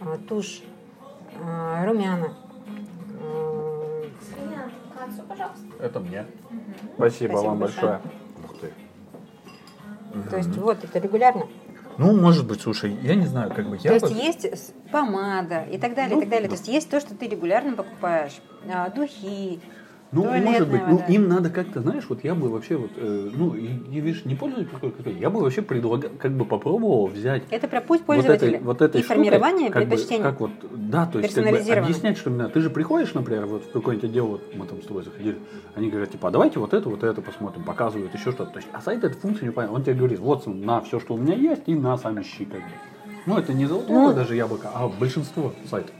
а, 0.00 0.16
тушь, 0.26 0.62
а, 1.38 1.84
румяна. 1.84 2.32
а. 3.20 4.02
Это 5.78 6.00
мне. 6.00 6.24
Спасибо, 6.94 7.32
Спасибо 7.32 7.36
вам 7.36 7.58
большое. 7.58 8.00
большое. 8.00 8.00
Ух 8.46 8.60
ты. 10.22 10.30
То 10.30 10.36
есть 10.38 10.56
вот 10.56 10.82
это 10.82 10.98
регулярно. 11.00 11.46
Ну, 11.98 12.14
может 12.14 12.46
быть, 12.46 12.60
слушай, 12.60 12.94
я 13.02 13.14
не 13.14 13.26
знаю, 13.26 13.52
как 13.54 13.68
бы 13.68 13.78
я 13.82 13.98
То 13.98 14.06
бы- 14.06 14.12
есть 14.12 14.44
есть 14.44 14.74
помада 14.92 15.62
и 15.62 15.78
так 15.78 15.94
далее, 15.94 16.12
и 16.12 16.14
Ну, 16.16 16.20
так 16.20 16.30
далее. 16.30 16.48
да. 16.48 16.54
То 16.54 16.60
есть 16.60 16.68
есть 16.68 16.90
то, 16.90 17.00
что 17.00 17.14
ты 17.14 17.26
регулярно 17.26 17.72
покупаешь. 17.74 18.32
А, 18.72 18.90
Духи. 18.90 19.60
Ну, 20.12 20.22
туалетная 20.22 20.52
может 20.52 20.70
быть, 20.70 20.80
ну, 20.86 20.96
вода. 20.98 21.06
им 21.06 21.28
надо 21.28 21.50
как-то, 21.50 21.80
знаешь, 21.80 22.04
вот 22.08 22.22
я 22.22 22.34
бы 22.34 22.48
вообще 22.48 22.76
вот, 22.76 22.90
э, 22.96 23.30
ну, 23.34 23.54
и, 23.54 23.66
и, 23.66 24.00
видишь, 24.00 24.24
не 24.24 24.34
пользуюсь 24.34 24.68
я 25.18 25.30
бы 25.30 25.40
вообще 25.40 25.62
предлагал, 25.62 26.10
как 26.18 26.32
бы 26.32 26.44
попробовал 26.44 27.06
взять 27.06 27.42
Это 27.50 27.66
про 27.66 27.80
путь 27.80 28.00
вот 28.00 28.06
пользователя 28.06 28.60
вот 28.60 28.82
этой 28.82 29.00
и 29.00 29.04
штукой, 29.04 29.16
формирование 29.16 29.70
как 29.70 29.82
бы, 29.82 29.88
предпочтений. 29.88 30.22
как 30.22 30.40
вот, 30.40 30.50
да, 30.72 31.06
то 31.06 31.18
есть 31.18 31.34
как 31.34 31.44
бы 31.44 31.72
объяснять, 31.72 32.18
что 32.18 32.30
именно, 32.30 32.48
ты 32.48 32.60
же 32.60 32.70
приходишь, 32.70 33.14
например, 33.14 33.46
вот 33.46 33.64
в 33.64 33.72
какое-нибудь 33.72 34.10
отдел, 34.10 34.26
вот 34.26 34.54
мы 34.54 34.66
там 34.66 34.80
с 34.80 34.86
тобой 34.86 35.02
заходили, 35.02 35.38
они 35.74 35.90
говорят, 35.90 36.10
типа, 36.10 36.28
а 36.28 36.30
давайте 36.30 36.60
вот 36.60 36.72
это, 36.72 36.88
вот 36.88 37.02
это 37.02 37.20
посмотрим, 37.20 37.64
показывают 37.64 38.14
еще 38.14 38.30
что-то, 38.30 38.52
то 38.52 38.58
есть, 38.58 38.68
а 38.72 38.80
сайт 38.80 39.02
эту 39.02 39.18
функцию 39.18 39.48
не 39.48 39.52
понял, 39.52 39.74
он 39.74 39.82
тебе 39.82 39.94
говорит, 39.94 40.20
вот 40.20 40.46
на 40.46 40.80
все, 40.82 41.00
что 41.00 41.14
у 41.14 41.18
меня 41.18 41.34
есть, 41.34 41.62
и 41.66 41.74
на 41.74 41.96
сам 41.98 42.20
ищи, 42.20 42.44
как 42.44 42.60
бы. 42.60 42.66
Ну, 43.26 43.36
это 43.36 43.52
не 43.52 43.66
золотое 43.66 44.08
Ну. 44.08 44.14
даже 44.14 44.36
яблоко, 44.36 44.70
а 44.72 44.88
большинство 44.88 45.52
сайтов. 45.68 45.94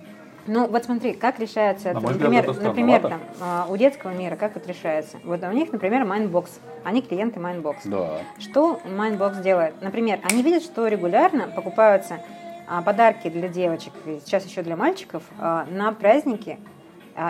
Ну, 0.47 0.69
вот 0.69 0.85
смотри, 0.85 1.13
как 1.15 1.39
решается 1.41 1.89
На 1.89 1.91
это. 1.91 2.01
мой 2.01 2.13
взгляд, 2.13 2.31
Например, 2.31 2.51
это 2.51 2.63
например 2.63 3.01
там, 3.03 3.21
а, 3.41 3.67
у 3.69 3.77
детского 3.77 4.11
мира 4.11 4.37
как 4.37 4.57
это 4.57 4.69
решается? 4.69 5.19
Вот 5.25 5.43
у 5.43 5.53
них, 5.53 5.73
например, 5.73 6.03
Mindbox. 6.03 6.51
Они 6.85 7.03
клиенты 7.03 7.41
Mindbox. 7.41 7.77
Да. 7.85 8.19
Что 8.39 8.81
Mindbox 8.85 9.43
делает? 9.43 9.75
Например, 9.81 10.21
они 10.31 10.43
видят, 10.43 10.63
что 10.63 10.87
регулярно 10.87 11.49
покупаются 11.49 12.21
а, 12.69 12.83
подарки 12.83 13.29
для 13.29 13.49
девочек, 13.49 13.93
сейчас 14.25 14.45
еще 14.45 14.63
для 14.63 14.77
мальчиков, 14.77 15.23
а, 15.39 15.67
на 15.71 15.93
праздники 15.93 16.59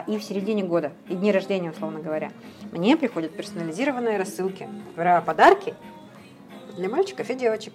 и 0.09 0.19
в 0.19 0.25
середине 0.25 0.65
года, 0.65 0.91
и 1.09 1.15
дни 1.15 1.31
рождения, 1.31 1.71
условно 1.71 2.01
говоря. 2.01 2.33
Мне 2.73 2.97
приходят 2.97 3.37
персонализированные 3.37 4.19
рассылки 4.19 4.69
про 4.97 5.21
подарки 5.21 5.75
для 6.77 6.89
мальчиков 6.89 7.31
и 7.31 7.35
девочек. 7.35 7.73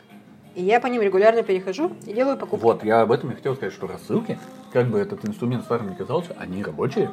И 0.53 0.63
я 0.63 0.79
по 0.81 0.87
ним 0.87 1.01
регулярно 1.01 1.43
перехожу 1.43 1.91
и 2.05 2.13
делаю 2.13 2.37
покупки. 2.37 2.63
Вот, 2.63 2.83
я 2.83 3.01
об 3.01 3.11
этом 3.11 3.31
и 3.31 3.35
хотел 3.35 3.55
сказать, 3.55 3.73
что 3.73 3.87
рассылки, 3.87 4.37
как 4.73 4.87
бы 4.87 4.99
этот 4.99 5.23
инструмент 5.25 5.63
старым 5.63 5.89
не 5.89 5.95
казался, 5.95 6.35
они 6.37 6.61
рабочие, 6.63 7.09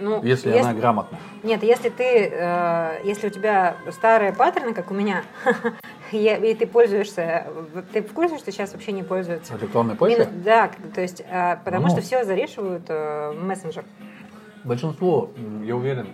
Ну, 0.00 0.22
если 0.22 0.50
она 0.56 0.72
грамотна. 0.72 1.18
Нет, 1.42 1.62
если 1.62 1.90
ты, 1.90 2.30
э, 2.32 3.00
если 3.04 3.26
у 3.26 3.30
тебя 3.30 3.76
старые 3.90 4.32
паттерны, 4.32 4.72
как 4.72 4.90
у 4.90 4.94
меня, 4.94 5.22
и 6.12 6.56
ты 6.58 6.66
пользуешься, 6.66 7.46
ты 7.92 8.02
в 8.02 8.12
курсе, 8.14 8.38
что 8.38 8.50
сейчас 8.50 8.72
вообще 8.72 8.92
не 8.92 9.02
пользуются? 9.02 9.54
Электронной 9.56 9.94
почтой? 9.94 10.26
Да, 10.42 10.70
то 10.94 11.02
есть, 11.02 11.22
э, 11.28 11.56
потому 11.64 11.88
Ну. 11.88 11.90
что 11.92 12.00
все 12.00 12.24
зарешивают 12.24 12.84
э, 12.88 13.32
в 13.32 13.44
мессенджер. 13.44 13.84
Большинство, 14.64 15.30
я 15.64 15.76
уверен, 15.76 16.06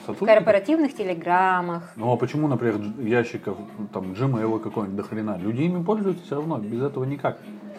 сотрудников... 0.00 0.36
корпоративных 0.36 0.94
телеграммах. 0.94 1.92
Ну 1.96 2.12
а 2.12 2.16
почему, 2.16 2.48
например, 2.48 2.80
ящиков, 2.98 3.56
ну, 3.78 3.86
там, 3.92 4.12
Gmail 4.12 4.58
какой-нибудь 4.60 4.96
до 4.96 5.02
хрена? 5.02 5.38
Люди 5.38 5.62
ими 5.62 5.82
пользуются 5.82 6.24
все 6.24 6.36
равно, 6.36 6.58
без 6.58 6.82
этого 6.82 7.04
никак. 7.04 7.38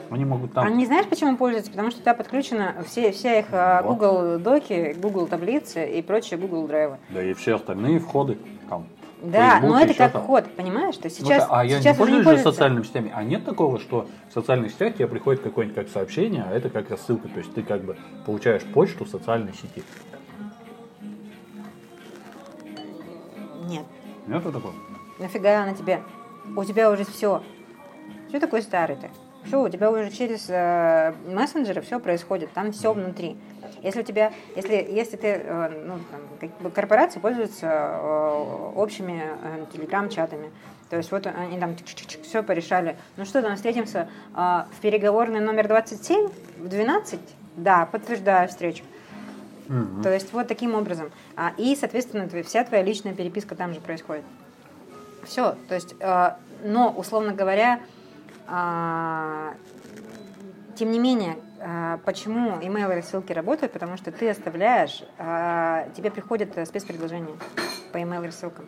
Они 0.09 0.25
могут 0.25 0.53
там... 0.53 0.65
А 0.65 0.69
не 0.71 0.85
знаешь, 0.85 1.05
почему 1.07 1.37
пользуются? 1.37 1.69
Потому 1.71 1.91
что 1.91 1.99
туда 1.99 2.15
подключена 2.15 2.75
все, 2.85 3.11
вся 3.11 3.39
их 3.39 3.45
э, 3.51 3.81
Вот. 3.83 3.97
Google 3.97 4.39
доки, 4.39 4.95
Google 4.99 5.27
таблицы 5.27 5.87
и 5.87 6.01
прочие 6.01 6.39
Google 6.39 6.67
драйвы. 6.67 6.97
Да 7.09 7.23
и 7.23 7.33
все 7.33 7.55
остальные 7.55 7.99
входы, 7.99 8.39
там, 8.69 8.85
Да, 9.21 9.59
Facebook, 9.59 9.69
но 9.69 9.79
это 9.79 9.93
как 9.93 10.11
там. 10.13 10.23
ход, 10.23 10.45
понимаешь? 10.55 10.95
То 10.97 11.11
Слушай, 11.11 11.35
сейчас, 11.35 11.47
а 11.51 11.63
я 11.63 11.79
сейчас 11.79 11.95
не 11.97 12.05
пользуюсь 12.05 12.37
же 12.39 12.43
социальными 12.43 12.83
сетями, 12.83 13.11
а 13.13 13.23
нет 13.23 13.45
такого, 13.45 13.79
что 13.79 14.07
в 14.29 14.33
социальных 14.33 14.71
сетях 14.71 14.95
тебе 14.95 15.07
приходит 15.07 15.41
какое-нибудь 15.43 15.75
как 15.75 15.89
сообщение, 15.89 16.43
а 16.49 16.53
это 16.55 16.69
как 16.71 16.89
рассылка, 16.89 17.27
то 17.27 17.37
есть 17.37 17.53
ты 17.53 17.61
как 17.61 17.83
бы 17.83 17.95
получаешь 18.25 18.63
почту 18.63 19.05
в 19.05 19.09
социальной 19.09 19.53
сети. 19.53 19.83
Нет. 23.69 23.85
Нет 24.27 24.43
такого? 24.43 24.73
Нафига 25.19 25.63
она 25.63 25.73
тебе? 25.73 26.01
У 26.55 26.63
тебя 26.63 26.89
уже 26.89 27.05
все. 27.05 27.43
Что 28.29 28.39
такой 28.39 28.63
старый 28.63 28.95
ты? 28.95 29.09
Все, 29.45 29.61
у 29.61 29.69
тебя 29.69 29.89
уже 29.91 30.09
через 30.11 30.47
э, 30.49 31.13
мессенджеры 31.27 31.81
все 31.81 31.99
происходит, 31.99 32.51
там 32.51 32.71
все 32.71 32.93
внутри. 32.93 33.37
Если 33.81 34.01
у 34.01 34.03
тебя, 34.03 34.33
если, 34.55 34.75
если 34.75 35.15
ты, 35.17 35.27
э, 35.27 35.83
ну, 35.85 35.99
там, 36.11 36.21
как 36.39 36.61
бы 36.61 36.71
корпорации 36.71 37.19
пользуются 37.19 37.67
э, 37.67 38.71
общими 38.75 39.23
э, 39.41 39.65
телеграм-чатами, 39.71 40.51
то 40.89 40.97
есть 40.97 41.11
вот 41.11 41.25
они 41.27 41.59
там 41.59 41.75
все 42.23 42.43
порешали. 42.43 42.97
Ну 43.15 43.25
что 43.25 43.41
там, 43.41 43.55
встретимся 43.55 44.09
э, 44.35 44.63
в 44.71 44.81
переговорный 44.81 45.39
номер 45.39 45.67
27 45.67 46.27
в 46.57 46.67
12? 46.67 47.19
Да, 47.55 47.85
подтверждаю 47.85 48.49
встречу. 48.49 48.83
Мгм. 49.69 50.01
То 50.01 50.11
есть 50.11 50.33
вот 50.33 50.47
таким 50.47 50.73
образом. 50.75 51.11
А, 51.37 51.53
и, 51.57 51.75
соответственно, 51.75 52.27
твоя- 52.27 52.43
вся 52.43 52.63
твоя 52.63 52.83
личная 52.83 53.13
переписка 53.13 53.55
там 53.55 53.73
же 53.73 53.79
происходит. 53.79 54.25
Все. 55.23 55.55
То 55.67 55.75
есть, 55.75 55.95
э, 55.99 56.31
но, 56.63 56.89
условно 56.89 57.33
говоря, 57.33 57.79
а, 58.47 59.53
тем 60.75 60.91
не 60.91 60.97
менее, 60.99 61.37
а, 61.59 61.99
почему 62.03 62.57
email 62.57 62.93
рассылки 62.93 63.31
работают? 63.31 63.71
Потому 63.71 63.95
что 63.95 64.11
ты 64.11 64.29
оставляешь, 64.29 65.03
тебе 65.95 66.09
приходят 66.09 66.57
э, 66.57 66.65
спецпредложения 66.65 67.35
по 67.91 67.97
email 67.97 68.25
рассылкам. 68.25 68.65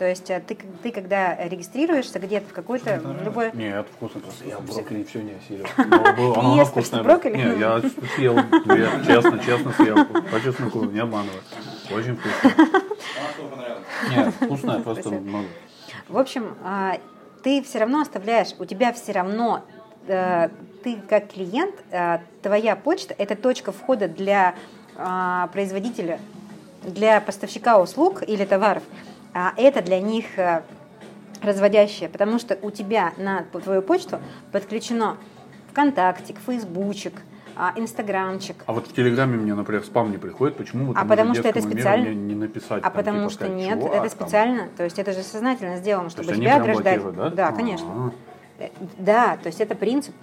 То 0.00 0.08
есть 0.08 0.30
э, 0.30 0.40
ты, 0.40 0.56
ты 0.82 0.92
когда 0.92 1.36
регистрируешься 1.36 2.18
где-то 2.18 2.48
в 2.48 2.52
какой-то 2.54 3.02
любой 3.22 3.52
Нет, 3.52 3.86
вкусно 3.96 4.22
просто. 4.22 4.48
Я 4.48 4.58
брокколи 4.58 5.04
все 5.04 5.20
не 5.20 5.32
осилил. 5.32 5.66
Оно 6.38 6.56
ешь 6.56 6.68
вкусное 6.68 7.02
брокколи? 7.02 7.36
Не, 7.36 7.60
я 7.60 7.82
съел 8.16 8.34
две, 8.64 8.88
честно, 9.06 9.38
честно 9.40 9.72
съел. 9.74 10.06
По 10.06 10.40
чесноку, 10.40 10.86
не 10.86 11.00
обманывай. 11.00 11.40
Очень 11.92 12.16
вкусно. 12.16 12.66
Она. 13.52 14.24
Нет, 14.24 14.34
вкусное, 14.40 14.80
просто 14.80 15.10
много. 15.10 15.48
В 16.08 16.16
общем, 16.16 16.56
а, 16.64 16.96
ты 17.42 17.62
все 17.62 17.80
равно 17.80 18.00
оставляешь, 18.00 18.54
у 18.58 18.64
тебя 18.64 18.94
все 18.94 19.12
равно, 19.12 19.64
э, 20.06 20.48
ты 20.82 20.96
как 21.10 21.30
клиент, 21.30 21.74
э, 21.90 22.20
твоя 22.40 22.74
почта– 22.74 23.14
это 23.18 23.36
точка 23.36 23.70
входа 23.70 24.08
для 24.08 24.54
а, 24.96 25.48
производителя, 25.48 26.18
для 26.84 27.20
поставщика 27.20 27.78
услуг 27.78 28.22
или 28.26 28.46
товаров. 28.46 28.82
А 29.32 29.52
это 29.56 29.82
для 29.82 30.00
них 30.00 30.38
э, 30.38 30.62
разводящее, 31.42 32.08
потому 32.08 32.38
что 32.38 32.58
у 32.62 32.70
тебя 32.70 33.12
на 33.16 33.42
твою 33.44 33.82
почту 33.82 34.18
подключено 34.52 35.16
ВКонтактик, 35.70 36.36
Фейсбучик, 36.46 37.14
а, 37.56 37.72
Инстаграмчик, 37.76 38.56
А 38.66 38.72
вот 38.72 38.86
в 38.86 38.92
Телеграме 38.94 39.36
мне, 39.36 39.54
например, 39.54 39.84
спам 39.84 40.10
не 40.10 40.18
приходит. 40.18 40.56
Почему 40.56 40.86
вот 40.86 40.96
А 40.96 41.00
там 41.00 41.08
потому 41.08 41.34
что 41.34 41.46
это 41.48 41.60
специально? 41.60 42.08
не 42.08 42.34
написать? 42.34 42.80
А 42.82 42.90
там, 42.90 42.92
потому 42.92 43.18
типа 43.18 43.30
что 43.30 43.44
сказать, 43.44 43.56
нет, 43.56 43.78
«Чувак, 43.80 43.92
это 43.94 44.00
там». 44.00 44.08
специально, 44.08 44.68
то 44.76 44.84
есть 44.84 44.98
это 44.98 45.12
же 45.12 45.22
сознательно 45.22 45.76
сделано, 45.76 46.08
То 46.08 46.10
чтобы 46.22 46.30
есть 46.30 46.40
тебя 46.40 46.56
ограждать. 46.56 47.14
да? 47.14 47.30
Да, 47.30 47.52
конечно. 47.52 47.86
А. 47.88 48.10
Э, 48.64 48.68
Да, 48.98 49.36
то 49.36 49.48
есть 49.48 49.60
это 49.60 49.74
принцип. 49.74 50.14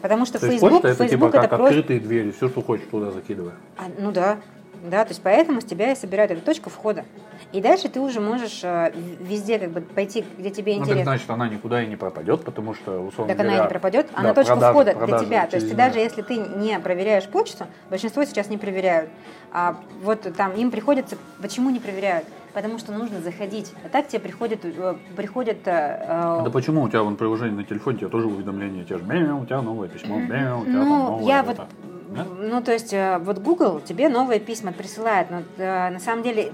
Потому 0.00 0.26
что 0.26 0.38
То 0.38 0.46
есть 0.46 0.58
Facebook, 0.60 0.82
почта 0.82 0.88
это 0.88 1.04
Facebook 1.04 1.32
типа 1.32 1.38
это 1.38 1.48
как 1.48 1.58
просто... 1.58 1.78
открытые 1.78 2.00
двери, 2.00 2.30
все, 2.30 2.48
что 2.48 2.62
хочешь, 2.62 2.86
туда 2.90 3.10
закидывай. 3.10 3.52
А, 3.78 3.84
ну 3.98 4.12
да, 4.12 4.38
да, 4.84 5.04
то 5.04 5.10
есть 5.10 5.22
поэтому 5.22 5.60
с 5.60 5.64
тебя 5.64 5.92
и 5.92 5.96
собирают 5.96 6.30
эту 6.32 6.42
точку 6.42 6.70
входа. 6.70 7.04
И 7.52 7.60
дальше 7.60 7.88
ты 7.88 8.00
уже 8.00 8.20
можешь 8.20 8.60
э, 8.62 8.92
везде 9.20 9.58
как 9.58 9.70
бы 9.70 9.80
пойти, 9.80 10.24
где 10.38 10.50
тебе 10.50 10.72
Ну, 10.74 10.80
так 10.80 10.88
интересно. 10.88 11.12
значит, 11.12 11.30
она 11.30 11.48
никуда 11.48 11.82
и 11.82 11.86
не 11.86 11.96
пропадет, 11.96 12.44
потому 12.44 12.74
что, 12.74 13.00
условно 13.00 13.32
Так 13.34 13.40
она 13.40 13.48
и 13.52 13.56
говоря, 13.56 13.64
не 13.64 13.70
пропадет, 13.70 14.06
да, 14.12 14.20
она 14.20 14.34
точка 14.34 14.52
продажи- 14.54 14.72
входа 14.72 14.90
для 14.92 15.00
продажи 15.00 15.24
тебя. 15.26 15.46
То 15.46 15.56
есть 15.56 15.70
ты 15.70 15.74
даже 15.76 15.98
если 15.98 16.22
ты 16.22 16.36
не 16.36 16.78
проверяешь 16.80 17.26
почту, 17.26 17.66
большинство 17.90 18.24
сейчас 18.24 18.48
не 18.50 18.58
проверяют. 18.58 19.10
А 19.52 19.76
вот 20.02 20.22
там 20.36 20.52
им 20.52 20.70
приходится, 20.70 21.16
почему 21.40 21.70
не 21.70 21.78
проверяют? 21.80 22.26
Потому 22.52 22.78
что 22.78 22.92
нужно 22.92 23.20
заходить. 23.20 23.72
А 23.84 23.88
так 23.88 24.06
тебе 24.08 24.20
приходят, 24.20 24.60
э, 24.64 24.94
приходят 25.16 25.58
э, 25.64 26.40
Да 26.44 26.50
почему 26.50 26.82
у 26.82 26.88
тебя 26.88 27.02
вон 27.02 27.16
приложение 27.16 27.56
на 27.56 27.64
телефоне, 27.64 27.96
у 27.96 28.00
тебя 28.00 28.08
тоже 28.10 28.26
уведомления, 28.26 28.84
те 28.84 28.98
же 28.98 29.04
«Мяу, 29.04 29.42
у 29.42 29.46
тебя 29.46 29.62
новое 29.62 29.88
письмо, 29.88 30.18
мяу, 30.18 30.60
у 30.60 30.64
тебя 30.64 30.78
там 30.78 30.88
Ну, 30.88 30.98
новое 31.10 31.24
я 31.24 31.40
это». 31.40 31.66
Да? 32.08 32.24
ну, 32.24 32.62
то 32.62 32.72
есть, 32.72 32.92
э, 32.92 33.18
вот 33.18 33.38
Google 33.38 33.80
тебе 33.80 34.08
новые 34.08 34.38
письма 34.38 34.72
присылает, 34.72 35.30
но 35.30 35.42
э, 35.56 35.90
на 35.90 35.98
самом 35.98 36.22
деле 36.22 36.52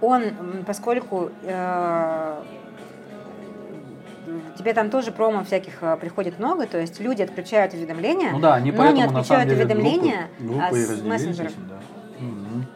он, 0.00 0.22
поскольку 0.66 1.30
э, 1.42 2.42
тебе 4.58 4.74
там 4.74 4.90
тоже 4.90 5.10
промо 5.12 5.44
всяких 5.44 5.80
приходит 6.00 6.38
много, 6.38 6.66
то 6.66 6.78
есть 6.78 7.00
люди 7.00 7.22
отключают 7.22 7.74
уведомления, 7.74 8.32
Ну 8.32 8.40
да, 8.40 8.54
они 8.54 8.70
но 8.70 8.90
не 8.90 9.02
отключают 9.02 9.48
деле 9.48 9.64
уведомления 9.64 10.28
группы, 10.38 10.62
а, 10.62 10.70
группы 10.70 10.78
и 10.78 10.84
с 10.84 11.02
мессенджеров. 11.02 11.52
да. 11.68 11.80
Мгм. 12.18 12.66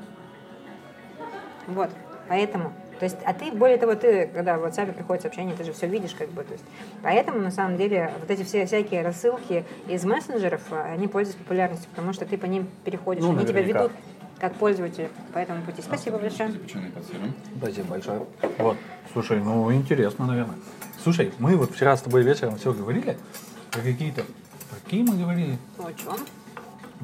Вот, 1.66 1.90
поэтому. 2.28 2.72
То 2.98 3.04
есть, 3.04 3.16
а 3.24 3.34
ты, 3.34 3.52
более 3.52 3.76
того, 3.76 3.94
ты, 3.94 4.26
когда 4.32 4.58
в 4.58 4.64
WhatsApp 4.64 4.92
приходит 4.92 5.22
сообщение, 5.22 5.54
ты 5.54 5.64
же 5.64 5.72
все 5.72 5.86
видишь, 5.86 6.14
как 6.14 6.30
бы, 6.30 6.42
то 6.44 6.52
есть. 6.52 6.64
Поэтому, 7.02 7.40
на 7.40 7.50
самом 7.50 7.76
деле, 7.76 8.10
вот 8.20 8.30
эти 8.30 8.42
все 8.42 8.64
всякие 8.66 9.02
рассылки 9.02 9.64
из 9.86 10.04
мессенджеров, 10.04 10.62
они 10.72 11.06
пользуются 11.08 11.42
популярностью, 11.42 11.90
потому 11.90 12.12
что 12.12 12.24
ты 12.24 12.38
по 12.38 12.46
ним 12.46 12.68
переходишь, 12.84 13.22
Ну, 13.22 13.36
они 13.36 13.46
тебя 13.46 13.62
ведут 13.62 13.92
как 14.38 14.54
пользователя 14.54 15.08
по 15.32 15.38
этому 15.38 15.62
пути. 15.62 15.82
Спасибо 15.82 16.18
большое. 16.18 16.52
Спасибо 17.58 17.88
большое. 17.88 18.26
Вот, 18.58 18.76
слушай, 19.12 19.40
ну 19.40 19.72
интересно, 19.72 20.26
наверное. 20.26 20.56
Слушай, 21.02 21.32
мы 21.38 21.56
вот 21.56 21.72
вчера 21.72 21.96
с 21.96 22.02
тобой 22.02 22.22
вечером 22.22 22.56
все 22.56 22.72
говорили 22.72 23.16
про 23.70 23.80
какие-то... 23.80 24.22
Про 24.22 24.80
какие 24.84 25.02
мы 25.02 25.16
говорили? 25.16 25.58
О 25.78 25.92
чем? 25.92 26.16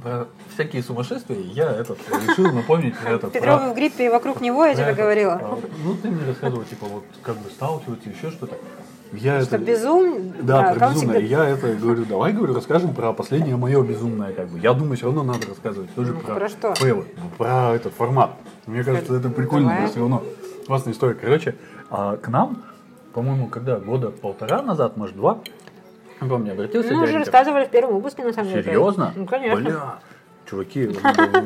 Про 0.03 0.27
всякие 0.55 0.83
сумасшествия. 0.83 1.39
Я 1.39 1.71
этот 1.71 1.99
решил 2.29 2.53
напомнить 2.53 2.97
про 2.97 3.11
это. 3.13 3.29
Петровы 3.29 3.73
в 3.73 3.75
гриппе 3.75 4.07
и 4.07 4.09
вокруг 4.09 4.41
него, 4.41 4.65
я 4.65 4.75
тебе 4.75 4.95
говорила. 4.95 5.35
А, 5.35 5.59
Ну, 5.85 5.95
ты 5.97 6.09
мне 6.11 6.27
рассказывал, 6.27 6.65
типа, 6.65 6.87
вот 6.87 7.05
как 7.23 7.37
бы 7.37 7.51
сталкиваться, 7.51 8.09
еще 8.09 8.31
что-то. 8.31 8.57
я 9.13 9.43
Что 9.43 9.57
это... 9.57 9.65
безум... 9.65 10.33
Да, 10.43 10.71
а, 10.71 10.75
про 10.75 10.89
безумное. 10.89 11.21
всегда- 11.21 11.45
Я 11.45 11.49
это 11.49 11.75
говорю, 11.75 12.05
давай, 12.07 12.33
говорю, 12.33 12.55
расскажем 12.55 12.95
про 12.95 13.13
последнее 13.13 13.57
мое 13.57 13.83
безумное, 13.83 14.33
как 14.33 14.49
бы. 14.49 14.59
Я 14.59 14.73
думаю, 14.73 14.97
все 14.97 15.07
равно 15.07 15.23
надо 15.25 15.47
рассказывать 15.49 15.95
тоже 15.95 16.15
Ну, 16.15 16.21
про, 16.21 16.35
про 16.37 16.49
что? 16.49 16.75
фейлы, 16.75 17.05
ну, 17.17 17.29
про 17.37 17.75
этот 17.75 17.93
формат. 17.93 18.31
Мне 18.67 18.83
кажется, 18.85 19.15
это 19.15 19.29
прикольно, 19.29 19.69
Давай. 19.75 19.89
все 19.89 20.01
равно. 20.01 20.23
Классная 20.67 20.95
история. 20.95 21.15
Короче, 21.15 21.55
а, 21.91 22.17
к 22.17 22.29
нам, 22.29 22.63
по-моему, 23.13 23.49
когда 23.49 23.77
года 23.79 24.09
полтора 24.11 24.63
назад, 24.63 24.97
может, 24.97 25.17
два, 25.17 25.41
не 26.23 26.29
помню, 26.29 26.53
обратился 26.53 26.95
Мы 26.95 27.03
уже 27.05 27.19
рассказывали 27.19 27.65
в 27.67 27.71
первом 27.71 27.95
выпуске, 27.95 28.25
на 28.25 28.33
самом 28.33 28.51
деле. 28.51 28.63
Серьезно? 28.63 29.13
Ну, 29.17 29.27
конечно. 29.27 29.61
Бля, 29.61 29.99
чуваки, 30.49 30.91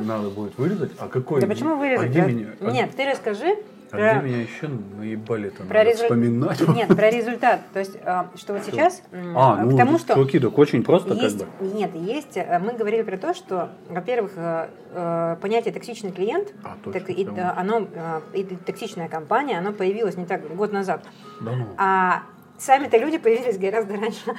надо, 0.05 0.31
будет 0.31 0.57
вырезать. 0.59 0.93
А 0.99 1.09
какой? 1.09 1.41
Да 1.41 1.47
почему 1.47 1.73
А 1.73 1.77
вырезать? 1.77 2.17
а- 2.17 2.71
Нет, 2.71 2.91
ты 2.97 3.09
расскажи 3.09 3.57
А 3.93 3.97
про, 3.97 4.15
где 4.19 4.27
меня 4.29 4.43
еще 4.43 4.69
наебали-то? 4.99 5.63
про 5.65 5.79
Надо 5.79 5.91
резу- 5.91 6.03
вспоминать. 6.03 6.69
Нет, 6.69 6.89
про 6.89 7.11
результат. 7.11 7.61
То 7.73 7.79
есть, 7.79 7.97
а, 8.05 8.27
что 8.35 8.55
вот 8.55 8.65
сейчас, 8.65 9.01
м, 9.13 9.39
А, 9.39 9.63
ну, 9.65 9.75
к 9.75 9.79
тому, 9.79 9.99
что 9.99 10.15
чуваки, 10.15 10.41
так 10.41 10.59
очень 10.59 10.83
просто 10.83 11.15
есть, 11.15 11.39
как 11.39 11.49
бы. 11.61 11.67
нет, 11.69 11.95
есть, 11.95 12.37
э, 12.37 12.59
мы 12.59 12.73
говорили 12.73 13.03
про 13.03 13.17
то, 13.17 13.33
что, 13.33 13.71
во-первых, 13.89 14.33
э, 14.37 14.69
э, 14.93 15.37
понятие 15.41 15.73
токсичный 15.73 16.11
клиент, 16.11 16.49
А, 16.65 16.75
точно, 16.83 17.01
так 17.01 17.11
и, 17.11 17.29
оно, 17.57 17.87
и 18.33 18.43
токсичная 18.45 19.09
компания, 19.09 19.57
оно 19.59 19.73
появилось 19.73 20.17
не 20.17 20.27
так, 20.27 20.53
год 20.57 20.73
назад. 20.73 21.05
Да 21.41 21.53
ну. 21.53 21.67
А 21.79 22.23
сами-то 22.59 22.97
люди 22.97 23.19
появились 23.19 23.59
гораздо 23.59 23.97
раньше. 23.97 24.35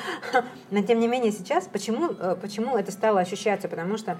Но 0.71 0.81
тем 0.81 0.99
не 0.99 1.07
менее 1.07 1.31
сейчас, 1.31 1.67
почему, 1.67 2.11
э, 2.11 2.35
почему 2.41 2.77
это 2.77 2.91
стало 2.91 3.19
ощущаться? 3.19 3.67
Потому 3.67 3.97
что 3.97 4.17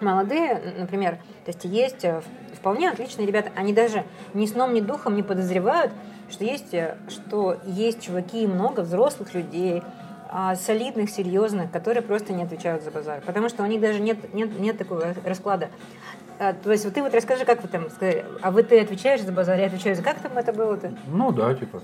молодые, 0.00 0.74
например, 0.78 1.16
то 1.44 1.50
есть 1.52 1.64
есть 1.64 2.04
э, 2.04 2.22
вполне 2.54 2.90
отличные 2.90 3.26
ребята, 3.26 3.50
они 3.56 3.72
даже 3.72 4.04
ни 4.34 4.46
сном, 4.46 4.74
ни 4.74 4.80
духом 4.80 5.16
не 5.16 5.22
подозревают, 5.22 5.92
что 6.30 6.44
есть, 6.44 6.74
э, 6.74 6.96
что 7.08 7.58
есть 7.64 8.02
чуваки 8.02 8.44
и 8.44 8.46
много 8.46 8.80
взрослых 8.80 9.34
людей, 9.34 9.82
а, 10.32 10.54
солидных, 10.54 11.10
серьезных, 11.10 11.72
которые 11.72 12.04
просто 12.04 12.32
не 12.32 12.44
отвечают 12.44 12.84
за 12.84 12.92
базар. 12.92 13.20
Потому 13.26 13.48
что 13.48 13.64
у 13.64 13.66
них 13.66 13.80
даже 13.80 13.98
нет, 13.98 14.32
нет, 14.32 14.60
нет 14.60 14.78
такого 14.78 15.12
расклада. 15.24 15.70
А, 16.38 16.52
То 16.52 16.70
есть 16.70 16.84
вот 16.84 16.94
ты 16.94 17.02
вот 17.02 17.12
расскажи, 17.12 17.44
как 17.44 17.62
вы 17.62 17.68
там 17.68 17.90
сказали, 17.90 18.24
а 18.40 18.52
вы 18.52 18.62
ты 18.62 18.80
отвечаешь 18.80 19.22
за 19.22 19.32
базар, 19.32 19.58
я 19.58 19.66
отвечаю 19.66 19.96
за... 19.96 20.02
Как 20.02 20.20
там 20.20 20.38
это 20.38 20.52
было-то? 20.52 20.94
Ну 21.08 21.32
да, 21.32 21.52
типа. 21.54 21.82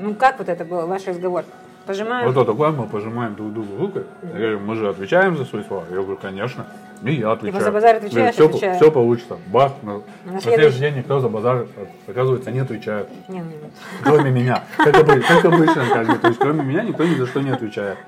Ну, 0.00 0.14
как 0.14 0.38
вот 0.38 0.48
это 0.48 0.64
был 0.64 0.86
ваш 0.86 1.06
разговор? 1.06 1.44
Пожимаем? 1.86 2.30
Вот 2.30 2.40
это 2.42 2.52
мы 2.52 2.86
пожимаем 2.86 3.34
друг 3.34 3.52
другу 3.52 3.76
руку. 3.76 4.00
Я 4.22 4.28
говорю, 4.28 4.60
мы 4.60 4.76
же 4.76 4.88
отвечаем 4.88 5.36
за 5.36 5.44
свои 5.44 5.62
слова. 5.64 5.84
Я 5.90 5.96
говорю, 5.96 6.16
конечно. 6.20 6.66
И 7.02 7.14
я 7.14 7.32
отвечаю. 7.32 7.64
за 7.64 7.72
базар 7.72 7.96
отвечаешь, 7.96 8.34
все, 8.34 8.46
отвечаю. 8.46 8.76
все 8.76 8.90
получится. 8.92 9.38
Бах. 9.46 9.72
На, 9.82 10.00
На 10.24 10.40
следующий- 10.40 10.78
день 10.80 10.96
никто 10.98 11.20
за 11.20 11.28
базар, 11.28 11.66
оказывается, 12.06 12.50
не 12.50 12.60
отвечает. 12.60 13.08
Не, 13.28 13.38
не, 13.38 13.44
не. 13.44 13.70
Кроме 14.02 14.30
меня. 14.30 14.64
Как, 14.76 14.94
обы- 14.94 15.20
как 15.28 15.44
обычно, 15.44 15.86
как 15.90 16.06
бы. 16.06 16.18
То 16.18 16.28
есть, 16.28 16.38
кроме 16.40 16.62
меня 16.62 16.82
никто 16.82 17.04
ни 17.04 17.14
за 17.14 17.26
что 17.26 17.40
не 17.40 17.50
отвечает. 17.50 17.98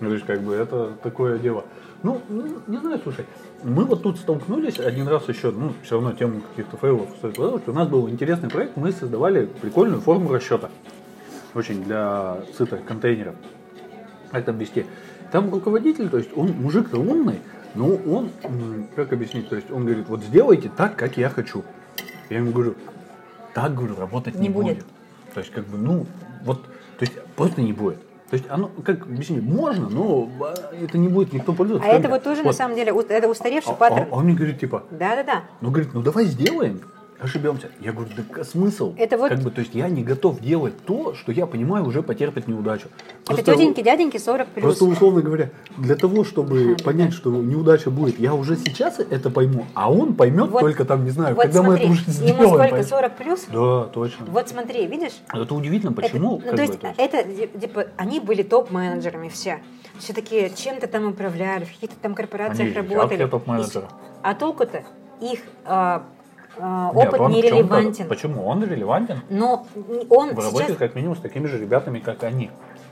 Ну, 0.00 0.08
То 0.08 0.14
есть, 0.14 0.26
как 0.26 0.40
бы, 0.40 0.54
это 0.54 0.90
такое 1.02 1.38
дело. 1.38 1.64
Ну, 2.02 2.20
ну, 2.28 2.58
не 2.66 2.78
знаю, 2.78 3.00
слушай. 3.02 3.24
Мы 3.62 3.84
вот 3.84 4.02
тут 4.02 4.18
столкнулись 4.18 4.80
один 4.80 5.06
раз 5.06 5.28
еще, 5.28 5.52
ну, 5.52 5.72
все 5.84 5.94
равно 5.94 6.12
тему 6.12 6.40
каких-то 6.50 6.76
фейлов 6.76 7.08
стоит 7.18 7.36
продолжить. 7.36 7.68
У 7.68 7.72
нас 7.72 7.86
был 7.86 8.08
интересный 8.08 8.50
проект, 8.50 8.76
мы 8.76 8.90
создавали 8.90 9.46
прикольную 9.60 10.00
форму 10.00 10.32
расчета. 10.32 10.68
Очень 11.54 11.84
для 11.84 12.38
сытых 12.56 12.84
контейнеров. 12.84 13.34
Как 14.30 14.44
там 14.44 14.58
вести? 14.58 14.86
Там 15.30 15.50
руководитель, 15.52 16.08
то 16.08 16.18
есть 16.18 16.30
он 16.36 16.52
мужик-то 16.52 16.98
умный, 16.98 17.40
но 17.74 17.94
он, 17.94 18.30
как 18.96 19.12
объяснить, 19.12 19.48
то 19.48 19.56
есть 19.56 19.70
он 19.70 19.84
говорит, 19.84 20.08
вот 20.08 20.22
сделайте 20.22 20.70
так, 20.74 20.96
как 20.96 21.16
я 21.16 21.28
хочу. 21.28 21.62
Я 22.28 22.38
ему 22.38 22.52
говорю, 22.52 22.74
так, 23.54 23.74
говорю, 23.74 23.96
работать 23.96 24.34
не, 24.34 24.48
Не 24.48 24.48
будет. 24.48 24.84
То 25.34 25.40
есть, 25.40 25.52
как 25.52 25.66
бы, 25.66 25.78
ну, 25.78 26.06
вот, 26.44 26.62
то 26.62 27.04
есть, 27.04 27.12
просто 27.36 27.62
не 27.62 27.72
будет. 27.72 28.00
То 28.30 28.36
есть, 28.36 28.46
оно, 28.48 28.70
как 28.84 29.02
объяснить, 29.02 29.42
можно, 29.42 29.88
но 29.90 30.30
а, 30.40 30.54
это 30.74 30.96
не 30.96 31.08
будет 31.08 31.34
никто 31.34 31.52
пользоваться. 31.52 31.86
А 31.88 31.92
это 31.92 32.08
вот 32.08 32.22
тоже, 32.22 32.42
на 32.42 32.52
самом 32.52 32.76
деле, 32.76 32.92
это 33.08 33.28
устаревший 33.28 33.72
а, 33.72 33.76
паттерн. 33.76 34.08
а 34.10 34.14
он 34.14 34.24
мне 34.24 34.34
говорит, 34.34 34.58
типа, 34.58 34.84
Да-да-да. 34.90 35.44
ну, 35.60 35.70
говорит, 35.70 35.92
ну 35.92 36.02
давай 36.02 36.24
сделаем, 36.24 36.80
ошибемся. 37.22 37.68
Я 37.80 37.92
говорю, 37.92 38.10
да 38.34 38.44
смысл? 38.44 38.94
Это 38.96 39.16
вот- 39.16 39.28
Как 39.30 39.38
бы, 39.40 39.50
то 39.50 39.60
есть 39.60 39.74
я 39.74 39.88
не 39.88 40.02
готов 40.02 40.40
делать 40.40 40.74
то, 40.84 41.14
что 41.14 41.32
я 41.32 41.46
понимаю 41.46 41.86
уже 41.86 42.02
потерпит 42.02 42.48
неудачу. 42.48 42.88
Это 43.24 43.34
Просто- 43.36 43.52
тетеньки, 43.54 43.82
дяденьки 43.82 44.16
40 44.18 44.48
плюс. 44.48 44.62
Просто 44.64 44.84
условно 44.84 45.22
говоря, 45.22 45.50
для 45.76 45.96
того, 45.96 46.24
чтобы 46.24 46.76
понять, 46.84 47.12
что 47.12 47.30
неудача 47.30 47.90
будет, 47.90 48.18
я 48.18 48.34
уже 48.34 48.56
сейчас 48.56 48.98
это 48.98 49.30
пойму, 49.30 49.66
а 49.74 49.92
он 49.92 50.14
поймет 50.14 50.50
Вот- 50.50 50.60
только 50.60 50.84
там, 50.84 51.04
не 51.04 51.10
знаю, 51.10 51.34
вот 51.34 51.42
когда 51.44 51.62
мы 51.62 51.74
это 51.74 51.84
смотри, 51.86 51.90
уже 52.02 52.10
сделаем. 52.10 52.36
ему 52.38 52.48
сколько, 52.48 52.68
поймет. 52.70 52.88
40 52.88 53.16
плюс? 53.16 53.46
Да, 53.52 53.84
точно. 53.84 54.26
Вот 54.26 54.48
смотри, 54.48 54.86
видишь? 54.86 55.12
Это 55.32 55.54
удивительно, 55.54 55.90
Это- 55.92 56.02
почему. 56.02 56.30
ну, 56.32 56.38
как 56.38 56.50
то 56.50 56.56
бы, 56.56 56.62
есть, 56.62 56.80
то 56.80 56.86
есть. 56.88 56.98
это, 56.98 57.58
типа, 57.60 57.86
они 57.96 58.20
были 58.20 58.42
топ-менеджерами 58.42 59.28
все. 59.28 59.60
Все 59.98 60.12
такие 60.12 60.50
чем-то 60.50 60.86
там 60.88 61.06
управляли, 61.06 61.64
в 61.64 61.72
каких-то 61.74 61.96
там 62.00 62.14
корпорациях 62.14 62.68
Они 62.68 62.74
работали. 62.76 62.98
яркие 63.20 63.26
топ-менеджеры. 63.28 63.84
И- 63.86 63.88
А 64.22 64.34
толку-то 64.34 64.82
их 65.20 65.40
а, 65.64 66.04
а, 66.58 66.92
Нет, 66.94 67.08
опыт 67.08 67.20
он 67.20 67.32
в 67.32 67.34
чём-то- 67.34 67.50
нерелевантен. 67.50 68.08
Почему? 68.08 68.46
Он 68.46 68.62
релевантен. 68.64 69.20
Но 69.30 69.66
он 70.10 70.30
В 70.30 70.40
сейчас... 70.40 70.44
работе 70.44 70.74
как 70.74 70.94
минимум 70.94 71.16
с 71.16 71.20
такими 71.20 71.46
же 71.46 71.58
ребятами, 71.58 71.98
как 71.98 72.22
они. 72.24 72.50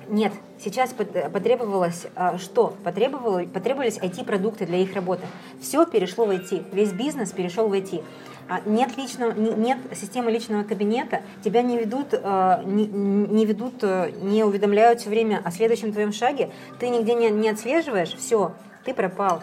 Нет, 0.09 0.33
сейчас 0.59 0.91
пот- 0.93 1.31
потребовалось 1.33 2.07
а, 2.17 2.37
что? 2.39 2.75
Потребовало, 2.83 3.45
потребовались 3.45 3.99
IT-продукты 3.99 4.67
для 4.67 4.79
их 4.79 4.95
работы. 4.95 5.23
Все 5.61 5.87
перешло 5.87 6.25
в 6.27 6.31
IT, 6.31 6.65
весь 6.75 6.93
бизнес 6.93 7.31
перешел 7.31 7.69
в 7.69 7.73
IT. 7.75 8.03
А, 8.49 8.61
Нет, 8.67 8.97
личного, 8.97 9.31
не- 9.33 9.53
нет 9.53 9.79
системы 9.95 10.33
личного 10.33 10.65
кабинета, 10.65 11.21
тебя 11.45 11.63
не 11.63 11.79
ведут, 11.79 12.13
не, 12.13 12.87
не 12.87 13.47
ведут, 13.47 13.85
не 14.23 14.43
уведомляют 14.43 14.99
все 15.01 15.11
время 15.11 15.41
о 15.45 15.53
следующем 15.53 15.93
твоем 15.93 16.13
шаге, 16.13 16.51
ты 16.81 16.89
нигде 16.89 17.15
не, 17.15 17.31
не 17.31 17.49
отслеживаешь, 17.49 18.13
все, 18.17 18.53
ты 18.85 18.93
пропал. 18.93 19.43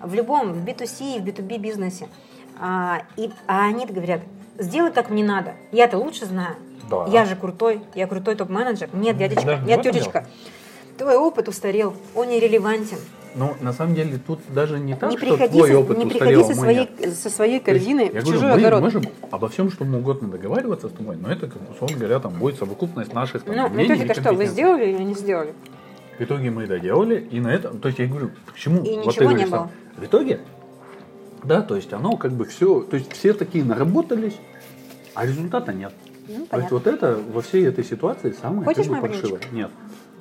В 0.00 0.14
любом, 0.14 0.52
в 0.52 0.64
B2C, 0.64 1.18
в 1.20 1.24
B2B 1.26 1.58
бизнесе. 1.58 2.06
А, 2.58 3.02
и, 3.16 3.30
а 3.46 3.66
они 3.66 3.86
говорят, 3.86 4.20
сделай 4.58 4.92
как 4.92 5.10
мне 5.10 5.24
надо, 5.24 5.54
я-то 5.72 5.98
лучше 5.98 6.26
знаю. 6.26 6.56
Да. 6.90 7.06
Я 7.08 7.24
же 7.24 7.36
крутой, 7.36 7.80
я 7.94 8.06
крутой 8.06 8.34
топ-менеджер. 8.34 8.90
Нет, 8.92 9.16
дядечка, 9.16 9.56
не 9.56 9.68
нет, 9.68 9.80
в 9.80 9.82
тетечка. 9.82 10.26
Твой 10.98 11.16
опыт 11.16 11.48
устарел, 11.48 11.94
он 12.14 12.28
нерелевантен. 12.28 12.98
Ну, 13.36 13.56
на 13.60 13.72
самом 13.72 13.96
деле, 13.96 14.20
тут 14.24 14.38
даже 14.48 14.78
не 14.78 14.94
так, 14.94 15.10
не 15.10 15.16
что 15.16 15.26
приходи, 15.26 15.58
твой 15.58 15.70
со, 15.70 15.78
опыт 15.78 15.98
не 15.98 16.04
устарел, 16.04 16.28
приходи 16.28 16.52
а 16.52 16.54
со, 16.54 16.60
своей, 16.60 16.90
нет. 17.00 17.14
со 17.16 17.30
своей 17.30 17.58
То 17.58 17.72
есть, 17.72 17.84
корзиной 17.84 18.04
я 18.04 18.20
в 18.20 18.24
говорю, 18.24 18.32
чужой 18.32 18.50
мы 18.50 18.54
огород. 18.54 18.80
можем 18.80 19.02
обо 19.32 19.48
всем, 19.48 19.72
что 19.72 19.84
угодно 19.84 20.28
договариваться 20.28 20.88
с 20.88 20.92
тобой, 20.92 21.16
но 21.16 21.32
это, 21.32 21.50
условно 21.72 21.96
говоря, 21.96 22.20
там 22.20 22.34
будет 22.34 22.58
совокупность 22.58 23.12
наших 23.12 23.42
там, 23.42 23.56
Ну, 23.56 23.62
ну 23.64 23.74
мнений 23.74 24.02
тетя-то 24.02 24.20
и 24.20 24.22
что, 24.22 24.32
вы 24.34 24.46
сделали 24.46 24.84
или 24.86 25.02
не 25.02 25.14
сделали? 25.14 25.52
В 26.16 26.22
итоге 26.22 26.50
мы 26.50 26.68
доделали, 26.68 27.26
и 27.28 27.40
на 27.40 27.48
этом, 27.48 27.80
то 27.80 27.88
есть 27.88 27.98
я 27.98 28.06
говорю, 28.06 28.30
почему? 28.52 28.84
И 28.84 28.94
вот 28.98 29.06
ничего 29.06 29.12
ты 29.12 29.24
говоришь 29.24 29.44
не 29.46 29.50
сам. 29.50 29.70
В 29.96 30.04
итоге, 30.04 30.40
да, 31.44 31.62
то 31.62 31.76
есть 31.76 31.92
оно 31.92 32.16
как 32.16 32.32
бы 32.32 32.44
все, 32.44 32.82
то 32.82 32.96
есть 32.96 33.12
все 33.12 33.32
такие 33.34 33.64
наработались, 33.64 34.36
а 35.14 35.26
результата 35.26 35.72
нет. 35.72 35.92
Ну, 36.26 36.46
То 36.46 36.58
есть 36.58 36.70
вот 36.70 36.86
это 36.86 37.18
во 37.32 37.42
всей 37.42 37.66
этой 37.66 37.84
ситуации 37.84 38.32
самое 38.32 38.64
Хочешь 38.64 38.86
как 38.86 39.02
бы 39.02 39.08
паршивое. 39.08 39.40
Нет. 39.52 39.70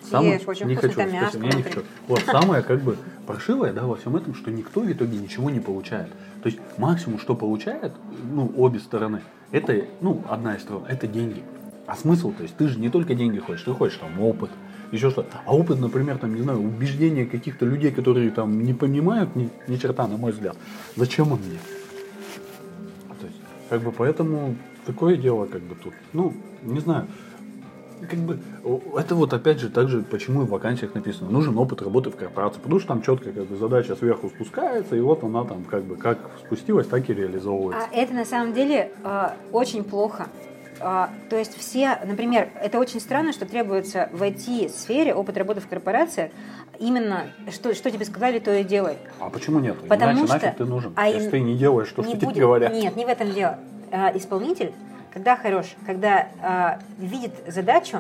Съешь, 0.04 0.42
очень 0.46 0.68
не 0.68 0.76
хочу, 0.76 0.96
там 0.96 1.14
мяско 1.14 1.38
спасибо, 1.38 1.46
я 1.46 1.54
не 1.54 1.64
хочу. 1.64 1.84
Вот 2.08 2.20
самое 2.26 2.62
как 2.62 2.82
бы 2.82 2.98
паршивое, 3.26 3.72
да, 3.72 3.86
во 3.86 3.96
всем 3.96 4.18
этом, 4.18 4.36
что 4.36 4.52
никто 4.52 4.82
в 4.82 4.92
итоге 4.92 5.18
ничего 5.18 5.50
не 5.50 5.62
получает. 5.62 6.10
То 6.42 6.48
есть 6.48 6.60
максимум, 6.78 7.20
что 7.20 7.36
получает, 7.36 7.94
ну, 8.30 8.52
обе 8.58 8.80
стороны, 8.80 9.22
это, 9.52 9.86
ну, 10.02 10.22
одна 10.30 10.56
из 10.56 10.62
сторон, 10.62 10.84
это 10.90 11.08
деньги. 11.08 11.42
А 11.88 11.96
смысл, 11.96 12.34
то 12.34 12.44
есть 12.44 12.58
ты 12.58 12.68
же 12.68 12.80
не 12.80 12.90
только 12.90 13.16
деньги 13.16 13.40
хочешь, 13.40 13.64
ты 13.64 13.72
хочешь 13.72 13.98
там 13.98 14.20
опыт, 14.20 14.50
еще 14.94 15.10
что. 15.10 15.26
А 15.46 15.56
опыт, 15.56 15.80
например, 15.80 16.18
там, 16.18 16.36
не 16.36 16.42
знаю, 16.42 16.60
убеждения 16.60 17.26
каких-то 17.26 17.66
людей, 17.66 17.92
которые 17.92 18.32
там 18.32 18.64
не 18.64 18.74
понимают 18.74 19.36
ни, 19.36 19.50
ни 19.68 19.78
черта, 19.78 20.08
на 20.08 20.18
мой 20.18 20.32
взгляд. 20.32 20.56
Зачем 20.96 21.32
он 21.32 21.40
мне? 21.40 21.60
То 23.20 23.26
есть, 23.26 23.40
как 23.70 23.82
бы 23.82 23.92
поэтому 23.92 24.56
такое 24.86 25.18
дело, 25.18 25.46
как 25.46 25.62
бы 25.62 25.76
тут, 25.76 25.94
ну, 26.14 26.34
не 26.62 26.80
знаю, 26.80 27.08
как 28.10 28.20
бы, 28.20 28.40
это 28.98 29.16
вот 29.16 29.34
опять 29.34 29.60
же 29.60 29.70
так 29.70 29.88
же, 29.88 30.02
почему 30.02 30.44
и 30.44 30.46
в 30.46 30.50
вакансиях 30.50 30.94
написано, 30.94 31.30
нужен 31.30 31.58
опыт 31.58 31.82
работы 31.82 32.10
в 32.10 32.16
корпорации, 32.16 32.60
потому 32.60 32.80
что 32.80 32.90
там 32.90 33.02
четко 33.02 33.32
как 33.32 33.46
бы 33.46 33.56
задача 33.56 33.96
сверху 33.96 34.30
спускается, 34.30 34.96
и 34.96 35.00
вот 35.00 35.24
она 35.24 35.44
там 35.46 35.64
как 35.64 35.84
бы 35.84 35.96
как 35.96 36.20
спустилась, 36.46 36.88
так 36.88 37.10
и 37.10 37.14
реализовывается. 37.14 37.88
А 37.92 37.96
это 37.96 38.14
на 38.14 38.26
самом 38.26 38.54
деле 38.54 38.92
э, 39.04 39.30
очень 39.52 39.84
плохо. 39.84 40.28
А, 40.86 41.10
то 41.30 41.38
есть 41.38 41.58
все, 41.58 41.98
например, 42.04 42.50
это 42.62 42.78
очень 42.78 43.00
странно, 43.00 43.32
что 43.32 43.46
требуется 43.46 44.10
в 44.12 44.22
IT-сфере 44.22 45.14
опыт 45.16 45.38
работы 45.38 45.62
в 45.62 45.68
корпорациях. 45.68 46.32
Именно, 46.78 47.28
что, 47.52 47.74
что 47.74 47.90
тебе 47.90 48.04
сказали, 48.04 48.40
то 48.40 48.54
и 48.54 48.64
делай. 48.66 48.98
А 49.20 49.30
почему 49.30 49.60
нет? 49.60 49.80
Потому 49.88 50.12
Иначе 50.12 50.26
что- 50.26 50.34
нафиг 50.34 50.56
ты 50.58 50.66
нужен, 50.66 50.94
а 50.98 51.08
если 51.08 51.30
ты 51.30 51.40
не 51.40 51.56
делаешь 51.58 51.90
то, 51.96 52.02
не 52.02 52.10
что 52.10 52.18
тебе 52.18 52.28
будет- 52.28 52.40
говорят. 52.40 52.74
Нет, 52.74 52.96
не 52.98 53.06
в 53.06 53.08
этом 53.08 53.32
дело. 53.32 53.60
А, 53.92 54.12
исполнитель, 54.16 54.74
когда 55.14 55.38
хорош, 55.38 55.68
когда 55.86 56.28
а, 56.42 56.80
видит 56.98 57.32
задачу 57.48 58.00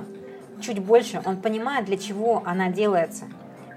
чуть 0.61 0.79
больше, 0.79 1.21
он 1.23 1.37
понимает, 1.37 1.85
для 1.85 1.97
чего 1.97 2.43
она 2.45 2.69
делается. 2.69 3.25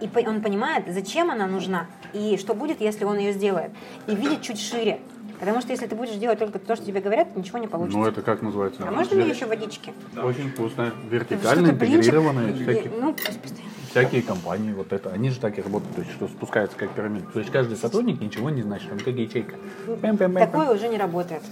И 0.01 0.11
он 0.27 0.43
понимает, 0.43 0.85
зачем 0.89 1.31
она 1.31 1.47
нужна, 1.47 1.87
и 2.13 2.37
что 2.39 2.55
будет, 2.55 2.81
если 2.81 3.05
он 3.05 3.19
ее 3.19 3.33
сделает. 3.33 3.71
И 4.09 4.15
видит 4.17 4.43
чуть 4.43 4.61
шире. 4.61 4.99
Потому 5.39 5.61
что 5.61 5.71
если 5.73 5.87
ты 5.87 5.95
будешь 5.95 6.15
делать 6.17 6.39
только 6.39 6.59
то, 6.59 6.77
что 6.77 6.85
тебе 6.85 7.01
говорят, 7.01 7.37
ничего 7.37 7.59
не 7.59 7.67
получится. 7.69 7.99
Ну, 7.99 8.07
это 8.07 8.23
как 8.23 8.43
называется? 8.43 8.83
А 8.87 8.91
можно 8.91 9.17
мне 9.17 9.29
еще 9.29 9.47
водички? 9.47 9.93
Очень 10.23 10.51
вкусно. 10.51 10.93
Вертикально 11.11 11.73
блинчик. 11.73 11.99
интегрированные 11.99 12.51
И- 12.53 12.63
всякие, 12.63 12.93
Ну, 13.01 13.13
пусть 13.15 13.41
постоянно. 13.41 13.71
Всякие 13.97 14.21
компании, 14.21 14.73
вот 14.73 14.93
это, 14.93 15.11
они 15.11 15.31
же 15.31 15.41
так 15.41 15.59
и 15.59 15.63
работают, 15.63 15.95
то 15.95 16.03
есть, 16.03 16.13
что 16.13 16.29
спускается 16.29 16.77
как 16.77 16.91
пирамида. 16.91 17.27
То 17.33 17.39
есть, 17.39 17.51
каждый 17.51 17.77
сотрудник 17.79 18.21
ничего 18.21 18.51
не 18.51 18.61
значит, 18.61 18.93
он 18.93 18.99
как 18.99 19.15
ячейка. 19.15 19.55
Пэм-пэм-пэм-пэм. 19.87 20.39
Такое 20.39 20.71
уже 20.75 20.89
не 20.89 20.99
работает. 20.99 21.43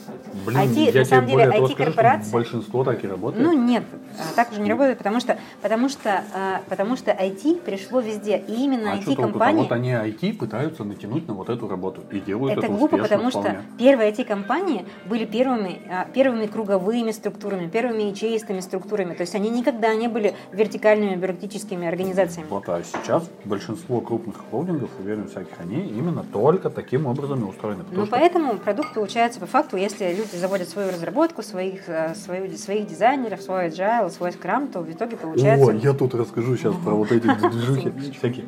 Блин, 0.44 0.58
IT, 0.58 0.92
я 0.92 1.00
на 1.00 1.04
самом 1.06 1.26
деле, 1.26 1.44
IT-корпорации... 1.44 2.32
большинство 2.32 2.84
так 2.84 3.02
и 3.02 3.08
работает. 3.08 3.42
Ну 3.42 3.52
нет, 3.52 3.84
а, 4.18 4.34
так 4.36 4.52
уже 4.52 4.60
не 4.60 4.70
работает, 4.70 4.98
потому 4.98 5.20
что, 5.20 5.38
потому 5.62 5.88
что, 5.88 6.22
а, 6.34 6.60
потому 6.68 6.96
что 6.96 7.12
IT 7.12 7.62
пришло 7.62 8.00
везде, 8.00 8.36
и 8.36 8.52
именно 8.52 8.92
а? 8.92 8.96
IT-компании... 8.96 9.62
Вот 9.62 9.72
они 9.72 9.92
IT 9.92 10.36
пытаются 10.36 10.84
натянуть 10.84 11.26
на 11.26 11.32
вот 11.32 11.48
эту 11.48 11.66
работу 11.66 12.02
и 12.10 12.20
делают 12.20 12.58
Это 12.58 12.66
это, 12.66 12.76
глупо, 12.76 12.98
потому 12.98 13.30
вполне. 13.30 13.50
что 13.50 13.62
первые 13.78 14.12
IT-компании 14.12 14.84
были 15.06 15.24
первыми, 15.24 15.80
а, 15.88 16.06
первыми 16.12 16.46
круговыми 16.46 17.10
структурами, 17.12 17.68
первыми 17.68 18.02
ячеистыми 18.02 18.60
структурами. 18.60 19.14
То 19.14 19.22
есть 19.22 19.34
они 19.34 19.48
никогда 19.48 19.94
не 19.94 20.08
были 20.08 20.34
вертикальными 20.52 21.16
бюрократическими 21.16 21.88
организациями. 21.88 22.33
Вот, 22.48 22.68
а 22.68 22.82
сейчас 22.82 23.28
большинство 23.44 24.00
крупных 24.00 24.36
холдингов, 24.50 24.90
уверен, 24.98 25.28
всяких, 25.28 25.58
они 25.60 25.88
именно 25.88 26.24
только 26.24 26.70
таким 26.70 27.06
образом 27.06 27.44
и 27.44 27.48
устроены. 27.48 27.84
Ну, 27.90 28.06
что 28.06 28.10
поэтому 28.10 28.58
продукт 28.58 28.94
получается 28.94 29.40
по 29.40 29.46
факту, 29.46 29.76
если 29.76 30.12
люди 30.12 30.36
заводят 30.36 30.68
свою 30.68 30.90
разработку, 30.90 31.42
своих, 31.42 31.88
э, 31.88 32.14
свою, 32.14 32.50
своих 32.56 32.86
дизайнеров, 32.86 33.40
свой 33.42 33.68
agile, 33.68 34.10
свой 34.10 34.32
скрам, 34.32 34.68
то 34.68 34.80
в 34.80 34.90
итоге 34.90 35.16
получается... 35.16 35.66
О, 35.66 35.72
я 35.72 35.92
тут 35.92 36.14
расскажу 36.14 36.56
сейчас 36.56 36.74
про 36.76 36.94
вот 36.94 37.12
эти 37.12 37.26
движухи 37.50 37.92
всякие. 38.16 38.44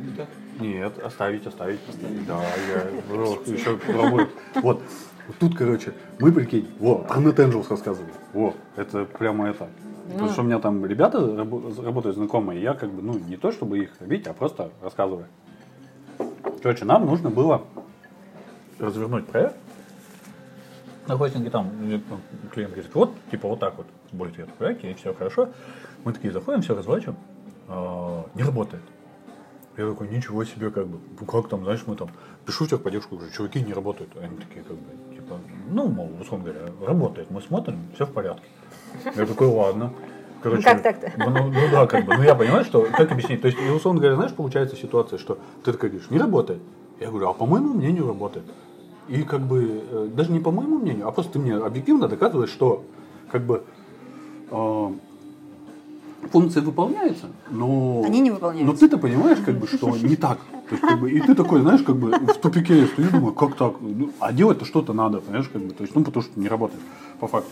Нет, 0.60 0.98
оставить, 0.98 1.46
оставить. 1.46 1.80
Да, 2.26 2.40
я 2.68 3.52
еще 3.52 3.76
пробую. 3.76 4.28
Вот, 4.54 4.80
вот 5.26 5.36
тут, 5.38 5.56
короче, 5.56 5.92
мы, 6.18 6.32
прикинь, 6.32 6.68
вот, 6.78 7.08
про 7.08 7.20
Net 7.20 7.36
Angels 7.36 7.66
рассказывали. 7.68 8.12
Во, 8.32 8.54
это 8.76 9.04
прямо 9.04 9.48
это. 9.48 9.68
Потому 10.12 10.30
что 10.30 10.42
у 10.42 10.44
меня 10.44 10.58
там 10.58 10.86
ребята 10.86 11.18
рабо- 11.18 11.84
работают 11.84 12.16
знакомые, 12.16 12.62
я 12.62 12.74
как 12.74 12.90
бы, 12.90 13.02
ну, 13.02 13.18
не 13.18 13.36
то 13.36 13.52
чтобы 13.52 13.78
их 13.78 14.00
бить, 14.00 14.26
а 14.26 14.32
просто 14.32 14.70
рассказываю. 14.82 15.26
Короче, 16.62 16.84
нам 16.84 17.06
нужно 17.06 17.30
было 17.30 17.62
развернуть 18.78 19.26
проект 19.26 19.56
на 21.06 21.16
хостинге 21.16 21.50
там 21.50 21.70
э, 21.82 22.00
клиент 22.52 22.74
говорит, 22.74 22.94
вот, 22.94 23.14
типа 23.30 23.48
вот 23.48 23.60
так 23.60 23.76
вот 23.76 23.86
будет 24.12 24.38
этот 24.38 24.54
проект, 24.54 24.84
и 24.84 24.94
все 24.94 25.14
хорошо. 25.14 25.50
Мы 26.04 26.12
такие 26.12 26.32
заходим, 26.32 26.62
все 26.62 26.74
разворачиваем, 26.74 27.18
а, 27.68 28.26
не 28.34 28.42
работает. 28.42 28.82
Я 29.76 29.88
такой, 29.90 30.08
ничего 30.08 30.44
себе, 30.44 30.70
как 30.70 30.86
бы, 30.86 30.98
ну 31.20 31.26
как 31.26 31.48
там, 31.48 31.64
знаешь, 31.64 31.84
мы 31.86 31.96
там, 31.96 32.08
пишу 32.44 32.64
в 32.64 32.68
техподдержку, 32.68 33.16
говорю, 33.16 33.32
чуваки 33.32 33.60
не 33.60 33.72
работают. 33.72 34.10
Они 34.16 34.36
такие, 34.36 34.64
как 34.64 34.76
бы, 34.76 35.15
типа, 35.26 35.40
ну, 35.70 35.88
мол, 35.88 36.10
условно 36.20 36.52
говоря, 36.52 36.72
работает. 36.86 37.30
Мы 37.30 37.40
смотрим, 37.40 37.78
все 37.94 38.06
в 38.06 38.12
порядке. 38.12 38.44
Я 39.14 39.26
такой, 39.26 39.48
ладно. 39.48 39.92
Короче, 40.42 40.62
Как 40.62 40.82
так-то? 40.82 41.12
Ну, 41.16 41.30
ну, 41.30 41.60
да, 41.72 41.86
как 41.86 42.04
бы, 42.04 42.16
ну 42.16 42.22
я 42.22 42.34
понимаю, 42.34 42.64
что, 42.64 42.82
как 42.82 43.10
объяснить, 43.10 43.40
то 43.40 43.48
есть, 43.48 43.58
и, 43.58 43.68
условно 43.70 44.00
говоря, 44.00 44.16
знаешь, 44.16 44.32
получается 44.32 44.76
ситуация, 44.76 45.18
что 45.18 45.38
ты 45.64 45.72
такой 45.72 45.88
говоришь, 45.88 46.10
не 46.10 46.18
работает. 46.18 46.60
Я 47.00 47.08
говорю, 47.08 47.28
а 47.28 47.32
по 47.32 47.46
моему 47.46 47.74
мнению 47.74 48.06
работает. 48.06 48.44
И 49.08 49.22
как 49.22 49.40
бы, 49.40 49.82
э, 49.90 50.08
даже 50.14 50.30
не 50.30 50.40
по 50.40 50.50
моему 50.50 50.78
мнению, 50.78 51.08
а 51.08 51.12
просто 51.12 51.34
ты 51.34 51.38
мне 51.38 51.56
объективно 51.56 52.06
доказываешь, 52.06 52.50
что, 52.50 52.84
как 53.30 53.42
бы, 53.42 53.64
э, 54.50 54.90
функция 56.26 56.62
выполняется, 56.62 57.26
но... 57.50 58.02
Они 58.04 58.20
не 58.20 58.30
выполняются. 58.30 58.72
Но 58.72 58.78
ты-то 58.78 58.98
понимаешь, 58.98 59.38
как 59.44 59.58
бы, 59.58 59.66
что 59.66 59.96
не 59.96 60.16
так. 60.16 60.38
То 60.68 60.74
есть, 60.74 60.82
как 60.82 61.00
бы, 61.00 61.10
и 61.10 61.20
ты 61.20 61.34
такой, 61.34 61.60
знаешь, 61.60 61.82
как 61.82 61.96
бы 61.96 62.10
в 62.10 62.38
тупике 62.38 62.80
я 62.80 62.86
стою, 62.86 63.10
думаю, 63.10 63.34
как 63.34 63.54
так? 63.54 63.74
Ну, 63.80 64.10
а 64.18 64.32
делать-то 64.32 64.64
что-то 64.64 64.92
надо, 64.92 65.20
понимаешь, 65.20 65.48
как 65.52 65.62
бы, 65.62 65.72
то 65.72 65.82
есть, 65.82 65.94
ну, 65.94 66.04
потому 66.04 66.22
что 66.22 66.38
не 66.40 66.48
работает, 66.48 66.82
по 67.20 67.28
факту. 67.28 67.50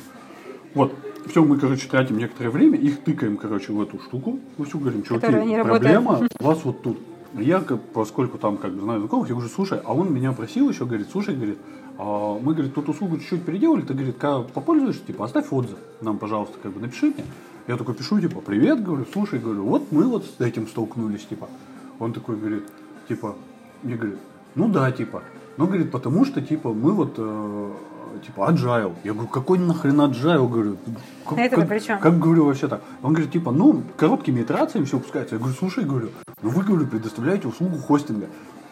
Вот, 0.75 0.93
все, 1.27 1.45
мы, 1.45 1.59
короче, 1.59 1.89
тратим 1.89 2.19
некоторое 2.19 2.51
время, 2.51 2.77
их 2.77 3.01
тыкаем, 3.01 3.37
короче, 3.37 3.73
в 3.73 3.81
эту 3.81 4.01
штуку, 4.01 4.41
мы 4.59 4.65
все 4.65 4.79
говорим, 4.79 5.03
чуваки, 5.05 5.27
проблема 5.63 6.29
у 6.41 6.45
вас 6.45 6.65
вот 6.65 6.83
тут. 6.83 6.99
Я, 7.39 7.61
как, 7.61 7.81
поскольку 7.93 8.39
там, 8.39 8.57
как 8.57 8.73
бы, 8.73 8.83
знаю 8.83 9.01
знакомых, 9.01 9.29
я 9.29 9.35
говорю, 9.35 9.51
слушай, 9.51 9.81
а 9.85 9.93
он 9.93 10.13
меня 10.13 10.33
просил 10.33 10.69
еще, 10.69 10.85
говорит, 10.85 11.09
слушай, 11.11 11.35
говорит, 11.35 11.59
а 11.99 12.39
мы, 12.41 12.53
говорит, 12.55 12.75
тут 12.75 12.89
услугу 12.89 13.19
чуть-чуть 13.19 13.45
переделали, 13.45 13.83
ты, 13.83 13.93
говорит, 13.93 14.17
когда 14.19 14.41
попользуешься, 14.41 15.05
типа, 15.05 15.25
оставь 15.25 15.53
отзыв 15.53 15.79
нам, 16.01 16.19
пожалуйста, 16.19 16.59
как 16.63 16.73
бы, 16.73 16.81
напиши 16.81 17.07
мне. 17.07 17.25
Я 17.67 17.77
такой 17.77 17.95
пишу, 17.95 18.21
типа, 18.21 18.41
привет, 18.41 18.83
говорю, 18.83 19.07
слушай, 19.13 19.39
говорю, 19.39 19.65
вот 19.65 19.91
мы 19.91 20.05
вот 20.05 20.25
с 20.27 20.41
этим 20.41 20.67
столкнулись, 20.69 21.25
типа. 21.25 21.49
Он 21.99 22.13
такой 22.13 22.37
говорит, 22.37 22.65
типа, 23.09 23.37
мне 23.83 23.97
говорит, 23.97 24.19
ну 24.55 24.69
да, 24.69 24.93
типа, 24.93 25.23
ну, 25.57 25.67
говорит, 25.67 25.91
потому 25.91 26.25
что, 26.27 26.43
типа, 26.43 26.75
мы 26.75 26.93
вот, 26.93 27.15
э, 27.17 27.73
типа, 28.27 28.51
agile. 28.51 28.95
Я 29.05 29.13
говорю, 29.13 29.29
какой 29.29 29.59
нахрен 29.59 30.01
agile, 30.01 30.49
говорю. 30.49 30.77
Как, 31.27 31.39
Это-то 31.39 31.61
как- 31.63 31.69
при 31.71 31.79
чем? 31.79 32.01
как 32.01 32.19
говорю 32.19 32.45
вообще 32.45 32.69
так? 32.69 32.83
Он 33.03 33.13
говорит, 33.13 33.33
типа, 33.33 33.51
ну, 33.53 33.83
короткими 33.97 34.43
итерациями 34.43 34.85
все 34.85 34.97
выпускается. 34.97 35.37
Я 35.37 35.39
говорю, 35.39 35.57
слушай, 35.59 35.85
говорю, 35.85 36.11
ну 36.43 36.51
вы, 36.51 36.65
говорю, 36.65 36.87
предоставляете 36.87 37.49
услугу 37.49 37.79
хостинга. 37.79 38.27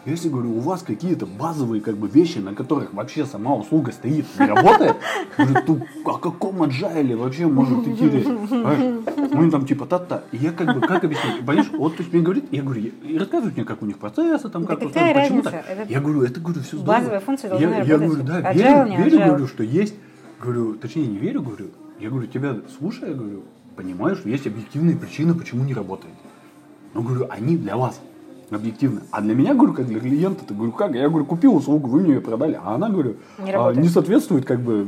Если, 0.05 0.27
говорю, 0.27 0.57
у 0.57 0.59
вас 0.59 0.83
какие-то 0.83 1.25
базовые 1.25 1.81
как 1.81 1.95
бы 1.95 2.09
вещи, 2.09 2.39
на 2.39 2.53
которых 2.53 2.93
вообще 2.93 3.25
сама 3.25 3.55
услуга 3.55 3.93
стоит, 3.93 4.25
не 4.37 4.45
работает, 4.47 4.97
говорю, 5.37 5.65
то 5.65 6.11
о 6.11 6.17
каком 6.17 6.61
agile 6.63 7.15
вообще 7.15 7.47
может 7.47 7.87
идти 7.87 8.09
речь? 8.09 8.27
Ну, 8.27 9.49
там 9.49 9.65
типа 9.65 9.85
та-та. 9.85 10.23
И 10.33 10.37
я 10.37 10.51
как 10.51 10.75
бы, 10.75 10.81
как 10.85 11.05
объяснить? 11.05 11.45
Понимаешь, 11.45 11.71
вот 11.71 11.95
то 11.95 12.03
есть 12.03 12.11
мне 12.11 12.21
говорит, 12.21 12.45
я 12.51 12.63
говорю, 12.63 12.81
и 12.81 13.17
рассказывают 13.17 13.55
мне, 13.55 13.63
как 13.63 13.81
у 13.81 13.85
них 13.85 13.97
процессы, 13.97 14.49
там, 14.49 14.65
как 14.65 14.81
устроено, 14.81 15.21
почему 15.21 15.41
так. 15.41 15.65
Я 15.87 16.01
говорю, 16.01 16.23
это, 16.23 16.41
говорю, 16.41 16.61
все 16.61 16.77
здорово. 16.77 16.97
базовая 16.97 17.19
функция 17.21 17.49
должна 17.49 17.77
я 17.77 17.97
говорю, 17.97 18.23
да, 18.23 18.51
верю, 18.51 19.03
верю, 19.03 19.25
говорю, 19.25 19.47
что 19.47 19.63
есть, 19.63 19.95
говорю, 20.41 20.73
точнее 20.75 21.07
не 21.07 21.17
верю, 21.17 21.41
говорю, 21.41 21.67
я 21.99 22.09
говорю, 22.09 22.27
тебя 22.27 22.57
слушая, 22.77 23.11
я 23.11 23.15
говорю, 23.15 23.43
понимаю, 23.77 24.17
что 24.17 24.27
есть 24.27 24.45
объективные 24.47 24.97
причины, 24.97 25.33
почему 25.33 25.63
не 25.63 25.73
работает. 25.73 26.13
Но 26.93 27.01
говорю, 27.01 27.27
они 27.29 27.55
для 27.55 27.77
вас 27.77 27.99
объективно. 28.55 29.01
А 29.11 29.21
для 29.21 29.35
меня, 29.35 29.53
говорю, 29.53 29.73
как 29.73 29.87
для 29.87 29.99
клиента, 29.99 30.45
ты 30.45 30.53
говорю, 30.53 30.71
как? 30.71 30.93
Я 30.95 31.09
говорю, 31.09 31.25
купил 31.25 31.55
услугу, 31.55 31.89
вы 31.89 32.01
мне 32.01 32.13
ее 32.15 32.21
продали, 32.21 32.59
а 32.61 32.75
она, 32.75 32.89
говорю, 32.89 33.15
Не 33.39 33.51
а, 33.51 33.73
не 33.73 33.89
соответствует, 33.89 34.45
как 34.45 34.59
бы, 34.61 34.87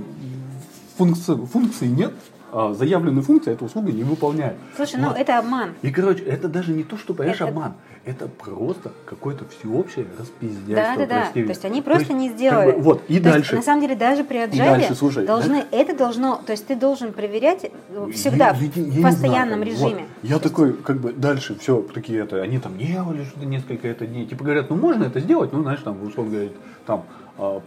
функции, 0.97 1.35
функции 1.35 1.87
нет, 1.87 2.13
а 2.57 2.73
заявленной 2.73 3.21
функции 3.21 3.51
эта 3.51 3.65
услуга 3.65 3.91
не 3.91 4.03
выполняет. 4.03 4.55
Слушай, 4.77 5.01
ну 5.01 5.11
это 5.11 5.37
обман. 5.39 5.71
И, 5.81 5.91
короче, 5.91 6.23
это 6.23 6.47
даже 6.47 6.71
не 6.71 6.83
то, 6.83 6.97
что, 6.97 7.13
понимаешь, 7.13 7.35
Это- 7.41 7.49
обман. 7.49 7.73
Это 8.05 8.27
просто 8.27 8.91
какое-то 9.05 9.45
всеобщее 9.49 10.05
распиздяйство. 10.19 11.05
Да, 11.05 11.05
да, 11.07 11.25
да. 11.25 11.31
То 11.33 11.39
есть 11.39 11.65
они 11.65 11.81
просто 11.81 12.13
есть, 12.13 12.19
не 12.19 12.27
как 12.29 12.37
сделали. 12.37 12.71
бы, 12.73 12.81
вот, 12.81 13.01
и 13.07 13.07
То 13.07 13.13
есть, 13.13 13.23
дальше. 13.23 13.55
на 13.55 13.61
самом 13.63 13.81
деле 13.81 13.95
даже 13.95 14.23
при 14.23 14.45
дальше, 14.45 14.93
слушай, 14.95 15.25
должны, 15.25 15.63
это 15.71 15.97
должно, 15.97 16.39
то 16.45 16.51
есть 16.51 16.67
ты 16.67 16.75
должен 16.75 17.11
проверять 17.13 17.63
э, 17.65 18.09
всегда 18.13 18.49
Я- 18.49 18.69
я- 18.75 18.83
я 18.83 18.99
в 18.99 19.01
постоянном 19.01 19.59
знаю, 19.59 19.65
как 19.65 19.73
режиме. 19.73 20.05
вот. 20.21 20.29
Я 20.29 20.39
такой, 20.39 20.73
как 20.73 20.97
бы, 21.01 21.13
дальше 21.13 21.55
все, 21.59 21.81
такие 21.81 22.19
это, 22.21 22.41
они 22.43 22.59
там 22.59 22.77
делали 22.77 23.23
что-то 23.25 23.45
несколько 23.47 23.87
это 23.87 24.05
дней. 24.05 24.27
Типа 24.27 24.43
говорят, 24.43 24.69
ну 24.69 24.75
можно 24.75 25.03
это 25.05 25.19
сделать, 25.19 25.51
ну 25.51 25.63
знаешь, 25.63 25.79
там, 25.83 26.01
условно 26.03 26.31
говоря, 26.31 26.49
там, 26.85 27.05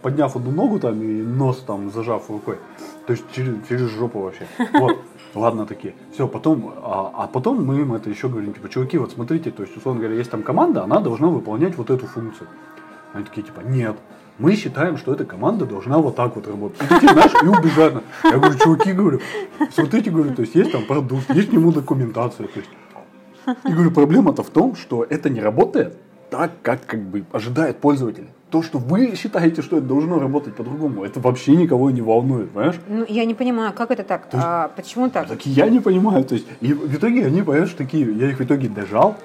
подняв 0.01 0.35
одну 0.35 0.51
ногу 0.51 0.79
там 0.79 1.01
и 1.01 1.21
нос 1.21 1.63
там 1.65 1.91
зажав 1.91 2.29
рукой. 2.29 2.57
То 3.05 3.13
есть 3.13 3.23
через, 3.31 3.55
через 3.67 3.89
жопу 3.89 4.19
вообще. 4.19 4.47
Вот. 4.73 4.97
Ладно 5.35 5.65
такие. 5.65 5.93
Все, 6.13 6.27
потом, 6.27 6.73
а, 6.77 7.11
а 7.15 7.27
потом 7.27 7.63
мы 7.63 7.81
им 7.81 7.93
это 7.93 8.09
еще 8.09 8.29
говорим, 8.29 8.53
типа, 8.53 8.67
чуваки, 8.67 8.97
вот 8.97 9.11
смотрите, 9.11 9.51
то 9.51 9.61
есть, 9.61 9.77
условно 9.77 10.01
говоря, 10.01 10.17
есть 10.17 10.31
там 10.31 10.41
команда, 10.41 10.83
она 10.83 10.99
должна 10.99 11.27
выполнять 11.27 11.77
вот 11.77 11.91
эту 11.91 12.07
функцию. 12.07 12.47
Они 13.13 13.23
такие, 13.23 13.43
типа, 13.43 13.61
нет, 13.61 13.95
мы 14.39 14.55
считаем, 14.55 14.97
что 14.97 15.13
эта 15.13 15.25
команда 15.25 15.65
должна 15.65 15.99
вот 15.99 16.15
так 16.15 16.35
вот 16.35 16.47
работать. 16.47 16.79
Такие, 16.87 17.11
знаешь, 17.11 17.33
и 17.43 17.47
убежать. 17.47 17.93
Я 18.23 18.37
говорю, 18.39 18.57
чуваки, 18.57 18.93
говорю, 18.93 19.19
смотрите, 19.71 20.09
говорю, 20.09 20.33
то 20.33 20.41
есть 20.41 20.55
есть 20.55 20.71
там 20.71 20.85
продукт, 20.85 21.29
есть 21.29 21.49
к 21.49 21.53
нему 21.53 21.71
документация. 21.71 22.47
То 22.47 22.59
есть. 22.59 22.69
И 23.65 23.71
говорю, 23.71 23.91
проблема-то 23.91 24.41
в 24.43 24.49
том, 24.49 24.75
что 24.75 25.03
это 25.03 25.29
не 25.29 25.41
работает 25.41 25.97
так, 26.29 26.51
как 26.61 26.85
как 26.85 27.01
бы 27.01 27.25
ожидает 27.31 27.77
пользователь. 27.79 28.29
То, 28.49 28.63
что 28.63 28.79
вы 28.79 29.15
считаете, 29.15 29.61
что 29.61 29.77
это 29.77 29.85
должно 29.85 30.19
работать 30.19 30.55
по-другому, 30.55 31.03
это 31.03 31.19
вообще 31.19 31.55
никого 31.55 31.91
не 31.91 32.01
волнует, 32.01 32.49
понимаешь? 32.49 32.75
Ну, 32.87 33.05
я 33.07 33.25
не 33.25 33.35
понимаю, 33.35 33.73
как 33.73 33.91
это 33.91 34.03
так? 34.03 34.27
есть- 34.33 34.43
А 34.43 34.69
почему 34.75 35.09
так? 35.09 35.27
Так 35.27 35.45
я 35.45 35.69
не 35.69 35.79
понимаю. 35.79 36.23
То 36.23 36.33
есть, 36.35 36.47
и 36.59 36.73
в 36.73 36.95
итоге 36.95 37.27
они, 37.27 37.43
понимаешь, 37.43 37.73
такие, 37.77 38.11
я 38.11 38.29
их 38.29 38.39
в 38.39 38.43
итоге 38.43 38.67
дожал, 38.67 39.15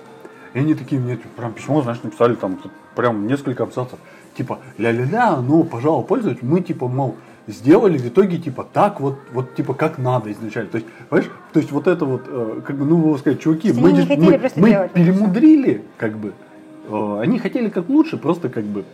и 0.53 0.59
они 0.59 0.75
такие 0.75 1.01
мне 1.01 1.17
типа, 1.17 1.29
прям 1.37 1.53
письмо, 1.53 1.81
знаешь, 1.83 2.03
написали 2.03 2.35
там 2.35 2.59
прям 2.95 3.27
несколько 3.27 3.63
абзацев. 3.63 3.99
Типа, 4.37 4.59
ля-ля-ля, 4.79 5.37
ну, 5.37 5.65
пожалуй, 5.65 6.05
пользователь, 6.05 6.45
мы 6.45 6.61
типа, 6.61 6.89
мол, 6.89 7.17
сделали 7.47 7.97
в 7.97 8.07
итоге 8.07 8.39
типа 8.39 8.67
так 8.73 9.01
вот, 9.01 9.19
вот 9.33 9.55
типа 9.55 9.73
как 9.75 9.97
надо 9.99 10.33
изначально. 10.33 10.71
То 10.71 10.79
есть, 10.79 10.89
понимаешь, 11.09 11.31
то 11.53 11.61
есть 11.61 11.73
вот 11.73 11.87
это 11.87 12.05
вот, 12.05 12.23
э, 12.27 12.61
как 12.67 12.77
бы, 12.77 12.85
ну, 12.85 12.97
можно 12.99 13.19
сказать, 13.19 13.41
чуваки, 13.41 13.73
мы, 13.73 13.91
мы, 13.91 14.39
мы 14.57 14.69
всё. 14.69 14.89
перемудрили, 14.89 15.83
как 15.97 16.19
бы, 16.19 16.33
Э, 16.89 17.19
они 17.21 17.39
хотели 17.39 17.69
как 17.69 17.89
лучше, 17.89 18.17
просто 18.17 18.49
как 18.49 18.65
бы 18.65 18.85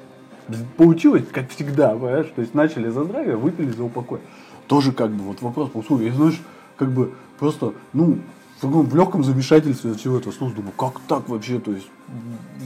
получилось, 0.77 1.25
как 1.33 1.49
всегда, 1.51 1.91
понимаешь, 1.91 2.31
то 2.35 2.41
есть 2.41 2.55
начали 2.55 2.89
за 2.89 3.05
здравие, 3.05 3.37
выпили 3.37 3.71
за 3.71 3.85
упокой. 3.85 4.21
Тоже 4.67 4.93
как 4.93 5.11
бы 5.11 5.25
вот 5.25 5.43
вопрос 5.43 5.71
по 5.71 5.79
услуге, 5.79 6.07
я, 6.07 6.13
знаешь, 6.13 6.41
как 6.77 6.91
бы 6.93 7.13
просто, 7.39 7.73
ну, 7.93 8.19
в, 8.57 8.61
таком, 8.61 8.87
в 8.87 8.95
легком 8.95 9.25
замешательстве 9.25 9.93
от 9.93 9.99
всего 9.99 10.19
этого 10.19 10.33
слушаю, 10.33 10.57
думаю, 10.57 10.73
как 10.77 11.01
так 11.09 11.29
вообще, 11.29 11.59
то 11.59 11.73
есть, 11.73 11.89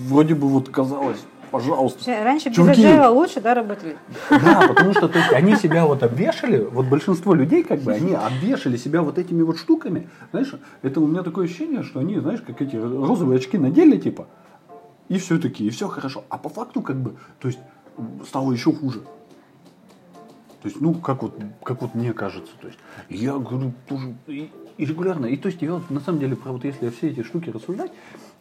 вроде 0.09 0.35
бы 0.35 0.49
вот 0.49 0.69
казалось, 0.69 1.19
пожалуйста. 1.51 2.25
Раньше 2.25 2.49
без 2.49 2.57
Чуваки. 2.57 2.83
agile 2.83 3.09
лучше, 3.11 3.41
да, 3.41 3.55
работали? 3.55 3.97
Да, 4.29 4.67
потому 4.69 4.93
что 4.93 5.09
то 5.09 5.19
есть, 5.19 5.33
они 5.33 5.55
себя 5.57 5.87
вот 5.87 6.03
обвешали, 6.03 6.59
вот 6.59 6.87
большинство 6.87 7.33
людей, 7.33 7.63
как 7.63 7.81
бы, 7.81 7.93
они 7.93 8.13
обвешали 8.13 8.77
себя 8.77 9.03
вот 9.03 9.19
этими 9.19 9.43
вот 9.43 9.59
штуками. 9.59 10.09
Знаешь, 10.33 10.53
это 10.83 11.01
у 11.01 11.07
меня 11.07 11.23
такое 11.23 11.47
ощущение, 11.47 11.85
что 11.85 12.01
они, 12.01 12.19
знаешь, 12.19 12.41
как 12.41 12.61
эти 12.61 12.75
розовые 12.75 13.39
очки 13.39 13.57
надели, 13.57 13.97
типа, 13.99 14.27
и 15.09 15.19
все 15.19 15.39
таки 15.39 15.67
и 15.67 15.71
все 15.71 15.87
хорошо. 15.87 16.25
А 16.29 16.39
по 16.39 16.49
факту, 16.49 16.83
как 16.83 16.97
бы, 16.97 17.15
то 17.39 17.49
есть, 17.49 17.61
стало 18.27 18.53
еще 18.53 18.73
хуже. 18.73 19.01
То 20.63 20.69
есть, 20.69 20.81
ну, 20.81 20.95
как 20.95 21.23
вот, 21.23 21.39
как 21.63 21.83
вот 21.83 21.95
мне 21.95 22.15
кажется, 22.15 22.53
то 22.59 22.69
есть, 22.69 22.79
я 23.11 23.37
говорю, 23.37 23.75
тоже, 23.87 24.15
и, 24.27 24.51
и 24.79 24.85
регулярно, 24.87 25.27
и 25.27 25.37
то 25.37 25.49
есть, 25.49 25.61
я 25.61 25.75
вот, 25.75 25.91
на 25.91 26.01
самом 26.01 26.21
деле, 26.21 26.37
про 26.37 26.53
вот 26.53 26.65
если 26.65 26.89
все 26.89 27.11
эти 27.11 27.23
штуки 27.23 27.51
рассуждать, 27.51 27.93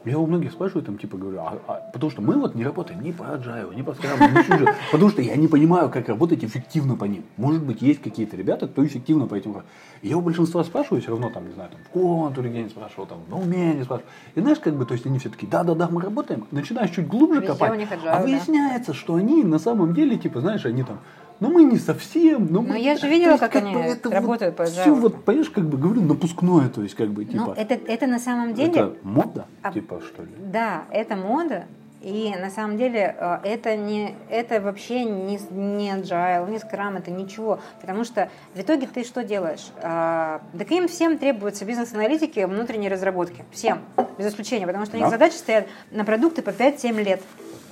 я 0.05 0.19
у 0.19 0.25
многих 0.27 0.51
спрашиваю, 0.51 0.83
там, 0.83 0.97
типа, 0.97 1.17
говорю, 1.17 1.39
а, 1.39 1.59
а- 1.67 1.89
потому 1.93 2.11
что 2.11 2.21
мы 2.21 2.35
вот 2.37 2.55
не 2.55 2.63
работаем 2.63 3.01
ни 3.01 3.11
по 3.11 3.23
agile, 3.23 3.73
ни 3.75 3.81
по 3.81 3.93
скраму, 3.93 4.27
ни 4.29 4.43
сюжет, 4.43 4.69
потому 4.91 5.09
что 5.11 5.21
я 5.21 5.35
не 5.35 5.47
понимаю, 5.47 5.89
как 5.89 6.09
работать 6.09 6.43
эффективно 6.43 6.95
по 6.95 7.05
ним. 7.05 7.23
Может 7.37 7.63
быть, 7.63 7.81
есть 7.81 8.01
какие-то 8.01 8.35
ребята, 8.35 8.67
кто 8.67 8.85
эффективно 8.85 9.27
по 9.27 9.35
этим. 9.35 9.55
Я 10.01 10.17
у 10.17 10.21
большинства 10.21 10.63
спрашиваю, 10.63 11.01
все 11.01 11.11
равно, 11.11 11.29
там, 11.29 11.47
не 11.47 11.53
знаю, 11.53 11.69
там, 11.69 11.79
в 11.83 11.89
контуре 11.89 12.49
где-нибудь 12.49 12.71
спрашивал, 12.71 13.05
там, 13.05 13.19
на 13.29 13.37
уме 13.37 13.73
не 13.73 13.83
спрашивал. 13.83 14.09
И 14.35 14.41
знаешь, 14.41 14.59
как 14.59 14.75
бы, 14.75 14.85
то 14.85 14.93
есть, 14.93 15.05
они 15.05 15.19
все 15.19 15.29
таки 15.29 15.47
да-да-да, 15.47 15.87
мы 15.89 16.01
работаем, 16.01 16.45
начинаешь 16.51 16.89
чуть 16.91 17.07
глубже 17.07 17.39
Везде 17.41 17.53
копать, 17.53 17.79
agile, 17.79 18.07
а 18.07 18.17
да. 18.17 18.23
выясняется, 18.23 18.93
что 18.93 19.15
они 19.15 19.43
на 19.43 19.59
самом 19.59 19.93
деле, 19.93 20.17
типа, 20.17 20.41
знаешь, 20.41 20.65
они 20.65 20.83
там, 20.83 20.99
ну 21.39 21.51
мы 21.51 21.63
не 21.63 21.77
совсем, 21.77 22.47
ну 22.49 22.61
Ну, 22.61 22.73
мы- 22.73 22.79
я 22.79 22.95
же 22.97 23.07
видела, 23.07 23.31
есть, 23.31 23.39
как 23.41 23.55
они 23.55 23.73
бы 23.73 23.97
работают 24.09 24.55
по 24.55 24.65
Все 24.65 24.85
agile. 24.89 24.93
вот, 24.99 25.23
понимаешь, 25.25 25.49
как 25.49 25.65
бы 25.65 25.77
говорю, 25.77 26.01
напускное, 26.01 26.69
то 26.69 26.81
есть, 26.81 26.95
как 26.95 27.09
бы, 27.09 27.25
типа, 27.25 27.43
Ну, 27.47 27.53
это, 27.53 27.73
это 27.73 28.07
на 28.07 28.19
самом 28.19 28.53
деле... 28.53 28.69
это 28.71 28.93
мода, 29.03 29.45
а- 29.61 29.71
типа, 29.71 30.01
что 30.01 30.23
ли? 30.23 30.29
Да, 30.51 30.83
это 30.91 31.15
мода, 31.15 31.65
и 32.01 32.33
на 32.37 32.49
самом 32.49 32.77
деле 32.77 33.15
э, 33.17 33.37
это 33.45 33.77
не 33.77 34.13
это 34.29 34.59
вообще 34.59 35.05
не, 35.05 35.39
не 35.51 35.89
agile, 35.89 36.51
не 36.51 36.59
скрам, 36.59 36.97
это 36.97 37.11
ничего. 37.11 37.59
Потому 37.79 38.03
что 38.03 38.29
в 38.55 38.59
итоге 38.59 38.87
ты 38.93 39.05
что 39.05 39.23
делаешь? 39.23 39.67
А, 39.81 40.41
Так 40.57 40.69
им 40.71 40.89
всем 40.89 41.17
требуются 41.17 41.63
бизнес-аналитики 41.63 42.41
внутренней 42.43 42.89
разработки. 42.89 43.45
Всем, 43.51 43.79
без 44.17 44.27
исключения. 44.27 44.67
Потому 44.67 44.85
что 44.85 44.97
у 44.97 44.99
них 44.99 45.07
Да. 45.07 45.11
задачи 45.11 45.35
стоят 45.35 45.67
на 45.91 46.03
продукты 46.03 46.41
по 46.41 46.49
5-7 46.49 47.01
лет. 47.01 47.21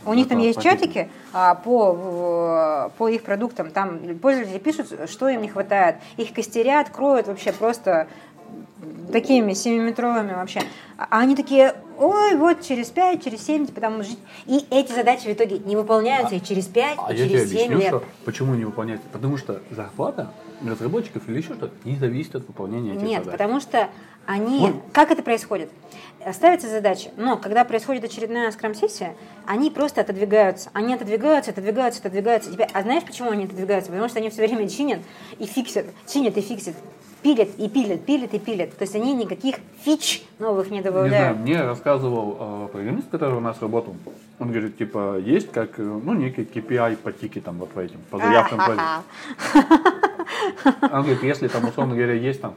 У 0.05 0.13
них 0.13 0.27
там 0.27 0.39
есть 0.39 0.61
чатики 0.61 1.09
а, 1.33 1.55
по, 1.55 2.91
по 2.97 3.07
их 3.09 3.23
продуктам. 3.23 3.71
Там 3.71 3.99
пользователи 4.19 4.57
пишут, 4.57 5.09
что 5.09 5.29
им 5.29 5.41
не 5.41 5.47
хватает. 5.47 5.97
Их 6.17 6.33
костерят, 6.33 6.89
кроют 6.89 7.27
вообще 7.27 7.51
просто 7.51 8.07
такими 9.11 9.53
семиметровыми 9.53 10.33
вообще. 10.33 10.61
А 10.97 11.19
они 11.19 11.35
такие, 11.35 11.75
ой, 11.97 12.35
вот 12.35 12.61
через 12.61 12.89
5, 12.89 13.23
через 13.23 13.45
7, 13.45 13.67
типа 13.67 13.81
там 13.81 14.03
жить. 14.03 14.19
И 14.45 14.65
эти 14.71 14.91
задачи 14.91 15.23
в 15.27 15.33
итоге 15.33 15.59
не 15.59 15.75
выполняются 15.75 16.35
и 16.35 16.41
через 16.41 16.65
5, 16.67 16.97
А 16.97 17.13
и 17.13 17.17
я 17.17 17.27
тебе 17.27 17.37
через 17.39 17.49
7 17.51 17.57
объясню, 17.57 17.77
лет. 17.77 17.87
что, 17.87 18.03
почему 18.25 18.55
не 18.55 18.65
выполняется. 18.65 19.07
Потому 19.11 19.37
что 19.37 19.61
зарплата 19.69 20.31
разработчиков 20.65 21.27
или 21.27 21.37
еще 21.37 21.53
что-то 21.55 21.71
не 21.83 21.95
зависит 21.95 22.35
от 22.35 22.47
выполнения 22.47 22.93
этих 22.93 23.03
Нет, 23.03 23.23
задач. 23.23 23.31
потому 23.31 23.59
что 23.59 23.89
они... 24.25 24.59
Вот. 24.59 24.75
Как 24.93 25.11
это 25.11 25.23
происходит? 25.23 25.69
Ставятся 26.33 26.67
задачи, 26.67 27.09
но 27.17 27.37
когда 27.37 27.63
происходит 27.63 28.03
очередная 28.03 28.51
скрам-сессия, 28.51 29.15
они 29.45 29.71
просто 29.71 30.01
отодвигаются. 30.01 30.69
Они 30.73 30.93
отодвигаются, 30.93 31.51
отодвигаются, 31.51 31.99
отодвигаются. 32.01 32.51
Теперь, 32.51 32.67
а 32.73 32.81
знаешь, 32.83 33.03
почему 33.03 33.31
они 33.31 33.45
отодвигаются? 33.45 33.91
Потому 33.91 34.07
что 34.07 34.19
они 34.19 34.29
все 34.29 34.45
время 34.45 34.69
чинят 34.69 34.99
и 35.39 35.45
фиксят, 35.45 35.85
чинят 36.07 36.37
и 36.37 36.41
фиксят, 36.41 36.75
пилят 37.23 37.49
и 37.57 37.67
пилят, 37.67 38.05
пилят 38.05 38.33
и 38.33 38.39
пилят. 38.39 38.77
То 38.77 38.83
есть 38.83 38.95
они 38.95 39.13
никаких 39.13 39.55
фич 39.83 40.23
новых 40.39 40.69
не 40.69 40.77
Не 40.77 40.81
знаю, 40.81 40.93
добавляют. 40.93 41.39
мне 41.39 41.61
рассказывал 41.61 42.37
э, 42.39 42.67
программист, 42.71 43.09
который 43.09 43.35
у 43.37 43.41
нас 43.41 43.59
работал. 43.61 43.95
Он 44.39 44.51
говорит, 44.51 44.77
типа, 44.77 45.17
есть 45.17 45.51
как, 45.51 45.79
э, 45.79 45.83
ну, 45.83 46.13
некий 46.13 46.43
KPI 46.43 46.97
по 46.97 47.11
тикетам, 47.11 47.57
вот 47.57 47.69
по 47.71 47.79
этим, 47.79 47.99
по 48.09 48.17
заявкам. 48.19 48.59
Он 50.81 51.03
говорит, 51.03 51.23
если 51.23 51.47
там, 51.47 51.67
условно 51.67 51.95
говоря, 51.95 52.13
есть 52.13 52.41
там, 52.41 52.55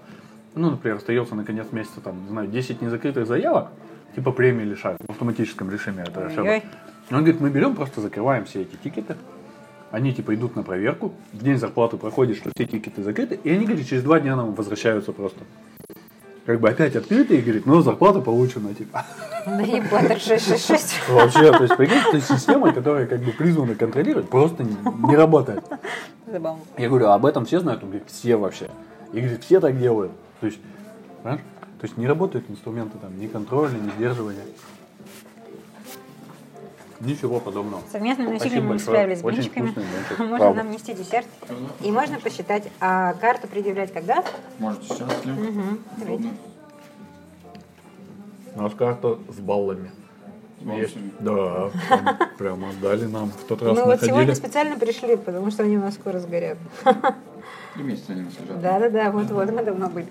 ну, 0.54 0.70
например, 0.70 0.98
остается 0.98 1.34
на 1.34 1.44
конец 1.44 1.66
месяца, 1.72 2.00
там, 2.00 2.22
не 2.22 2.28
знаю, 2.28 2.48
10 2.48 2.82
незакрытых 2.82 3.26
заявок, 3.26 3.68
типа 4.14 4.32
премии 4.32 4.64
лишают 4.64 5.00
в 5.06 5.10
автоматическом 5.10 5.70
режиме 5.70 6.04
это 6.06 6.26
ошибок. 6.26 6.62
Он 7.10 7.18
говорит, 7.18 7.40
мы 7.40 7.50
берем, 7.50 7.74
просто 7.74 8.00
закрываем 8.00 8.44
все 8.44 8.62
эти 8.62 8.76
тикеты, 8.76 9.16
они 9.90 10.12
типа 10.12 10.34
идут 10.34 10.56
на 10.56 10.62
проверку, 10.62 11.12
в 11.32 11.42
день 11.42 11.58
зарплаты 11.58 11.96
проходит, 11.96 12.36
что 12.36 12.50
все 12.54 12.66
тикеты 12.66 13.02
закрыты, 13.02 13.38
и 13.42 13.50
они, 13.50 13.66
говорит, 13.66 13.86
через 13.86 14.02
два 14.02 14.20
дня 14.20 14.36
нам 14.36 14.54
возвращаются 14.54 15.12
просто. 15.12 15.40
Как 16.46 16.60
бы 16.60 16.68
опять 16.68 16.94
открыты, 16.94 17.38
и 17.38 17.40
говорит, 17.40 17.64
ну, 17.64 17.80
зарплата 17.80 18.20
получена, 18.20 18.74
типа. 18.74 19.06
Да 19.46 19.62
ебать, 19.62 20.20
666. 20.20 21.08
Вообще, 21.08 21.52
то 21.52 21.62
есть, 21.62 21.76
прикинь, 21.76 22.02
то 22.10 22.16
есть 22.16 22.28
система, 22.28 22.70
которая 22.72 23.06
как 23.06 23.20
бы 23.20 23.32
призвана 23.32 23.74
контролировать, 23.74 24.28
просто 24.28 24.62
не, 24.62 24.76
не 25.08 25.16
работает. 25.16 25.64
Забавно. 26.26 26.60
Я 26.76 26.88
говорю, 26.88 27.06
а 27.06 27.14
об 27.14 27.24
этом 27.24 27.46
все 27.46 27.60
знают? 27.60 27.82
Он 27.82 27.88
говорит, 27.88 28.08
все 28.10 28.36
вообще. 28.36 28.68
И 29.12 29.20
говорит, 29.20 29.42
все 29.42 29.58
так 29.60 29.78
делают. 29.78 30.12
То 30.44 30.48
есть, 30.48 30.60
понимаешь? 31.22 31.40
То 31.80 31.86
есть 31.86 31.96
не 31.96 32.06
работают 32.06 32.50
инструменты 32.50 32.98
там, 32.98 33.18
ни 33.18 33.28
контроля, 33.28 33.78
ни 33.78 33.90
сдерживания. 33.92 34.44
Ничего 37.00 37.40
подобного. 37.40 37.82
Совместными 37.90 38.36
усилиями 38.36 38.66
мы 38.66 38.78
справились 38.78 39.20
с 39.20 39.22
блинчиками. 39.22 39.74
Можно 40.18 40.36
правда. 40.36 40.62
нам 40.62 40.70
нести 40.70 40.92
десерт. 40.92 41.26
И 41.80 41.90
можно 41.90 42.20
посчитать, 42.20 42.70
а 42.78 43.14
карту 43.14 43.48
предъявлять 43.48 43.90
когда? 43.94 44.22
Можете 44.58 44.86
сейчас, 44.86 45.24
Лев. 45.24 45.38
Удобно. 46.02 46.30
У 48.54 48.62
нас 48.62 48.74
карта 48.74 49.18
с 49.30 49.40
баллами. 49.40 49.90
Есть. 50.64 50.96
Да, 51.20 51.70
там 51.88 52.18
прямо 52.38 52.70
отдали 52.70 53.04
нам. 53.04 53.30
В 53.30 53.44
тот 53.44 53.62
раз 53.62 53.76
Мы 53.76 53.84
вот 53.84 54.00
сегодня 54.00 54.34
специально 54.34 54.78
пришли, 54.78 55.16
потому 55.16 55.50
что 55.50 55.62
они 55.62 55.76
у 55.76 55.80
нас 55.80 55.94
скоро 55.94 56.18
сгорят. 56.18 56.58
Три 57.74 57.82
месяца 57.82 58.12
они 58.12 58.22
у 58.22 58.24
нас 58.26 58.34
лежат. 58.40 58.60
Да-да-да, 58.62 59.10
вот-вот, 59.10 59.50
мы 59.50 59.62
давно 59.62 59.88
были. 59.90 60.08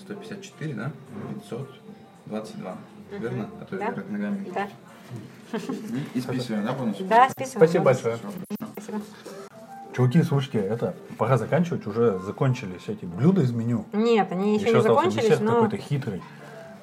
154, 0.00 0.74
да? 0.74 0.92
522. 1.48 2.76
Верно? 3.18 3.50
А 3.60 3.64
то 3.64 3.76
я 3.76 3.90
вверх 3.90 4.08
ногами. 4.10 4.52
Да. 4.54 4.68
И 6.14 6.20
списываем, 6.20 6.66
да, 6.66 6.72
бонус? 6.72 6.96
да 7.00 7.30
списываем. 7.30 7.68
Спасибо 7.68 7.84
большое. 7.84 8.18
Спасибо. 8.72 9.00
Чуваки, 9.96 10.22
слушайте, 10.22 10.58
это 10.58 10.94
пора 11.16 11.38
заканчивать, 11.38 11.86
уже 11.86 12.18
закончились 12.18 12.82
эти 12.86 13.06
блюда 13.06 13.40
из 13.40 13.52
меню. 13.52 13.86
Нет, 13.94 14.30
они 14.30 14.56
еще, 14.58 14.70
не 14.70 14.76
остался 14.76 15.10
закончились, 15.10 15.40
но... 15.40 15.54
какой-то 15.54 15.78
хитрый. 15.78 16.22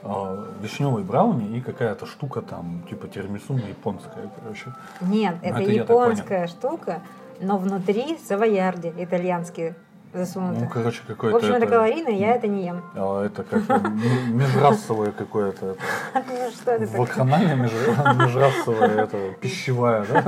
А, 0.06 0.48
вишневый 0.62 1.04
брауни 1.04 1.58
и 1.58 1.62
какая-то 1.62 2.06
штука 2.06 2.42
там, 2.42 2.84
типа 2.90 3.08
тирамису 3.08 3.56
японская, 3.56 4.30
короче. 4.42 4.74
Нет, 5.02 5.36
Ну, 5.42 5.48
это, 5.50 5.62
это 5.62 5.72
я 5.72 5.82
так 5.84 5.90
японская 5.90 6.48
штука, 6.48 7.02
но 7.40 7.58
внутри 7.58 8.18
савоярди 8.18 8.94
итальянские 8.98 9.76
засунуты. 10.14 10.60
Ну, 10.60 10.70
короче, 10.70 11.02
В 11.04 11.08
какой-то... 11.08 11.38
общем, 11.38 11.54
это 11.54 11.68
калорийно, 11.68 12.10
я 12.10 12.36
это 12.36 12.48
не 12.48 12.66
ем. 12.66 12.82
а, 12.96 13.24
это 13.26 13.44
как 13.44 13.70
м- 13.70 14.38
межрасовое 14.38 15.12
какое-то. 15.12 15.72
это, 15.72 15.80
Ну, 16.28 16.52
что 16.52 16.72
это? 16.72 16.98
Вакханалия 16.98 17.56
меж- 17.56 18.16
межрасовая, 18.26 19.04
это, 19.06 19.34
пищевая, 19.40 20.06
да? 20.06 20.22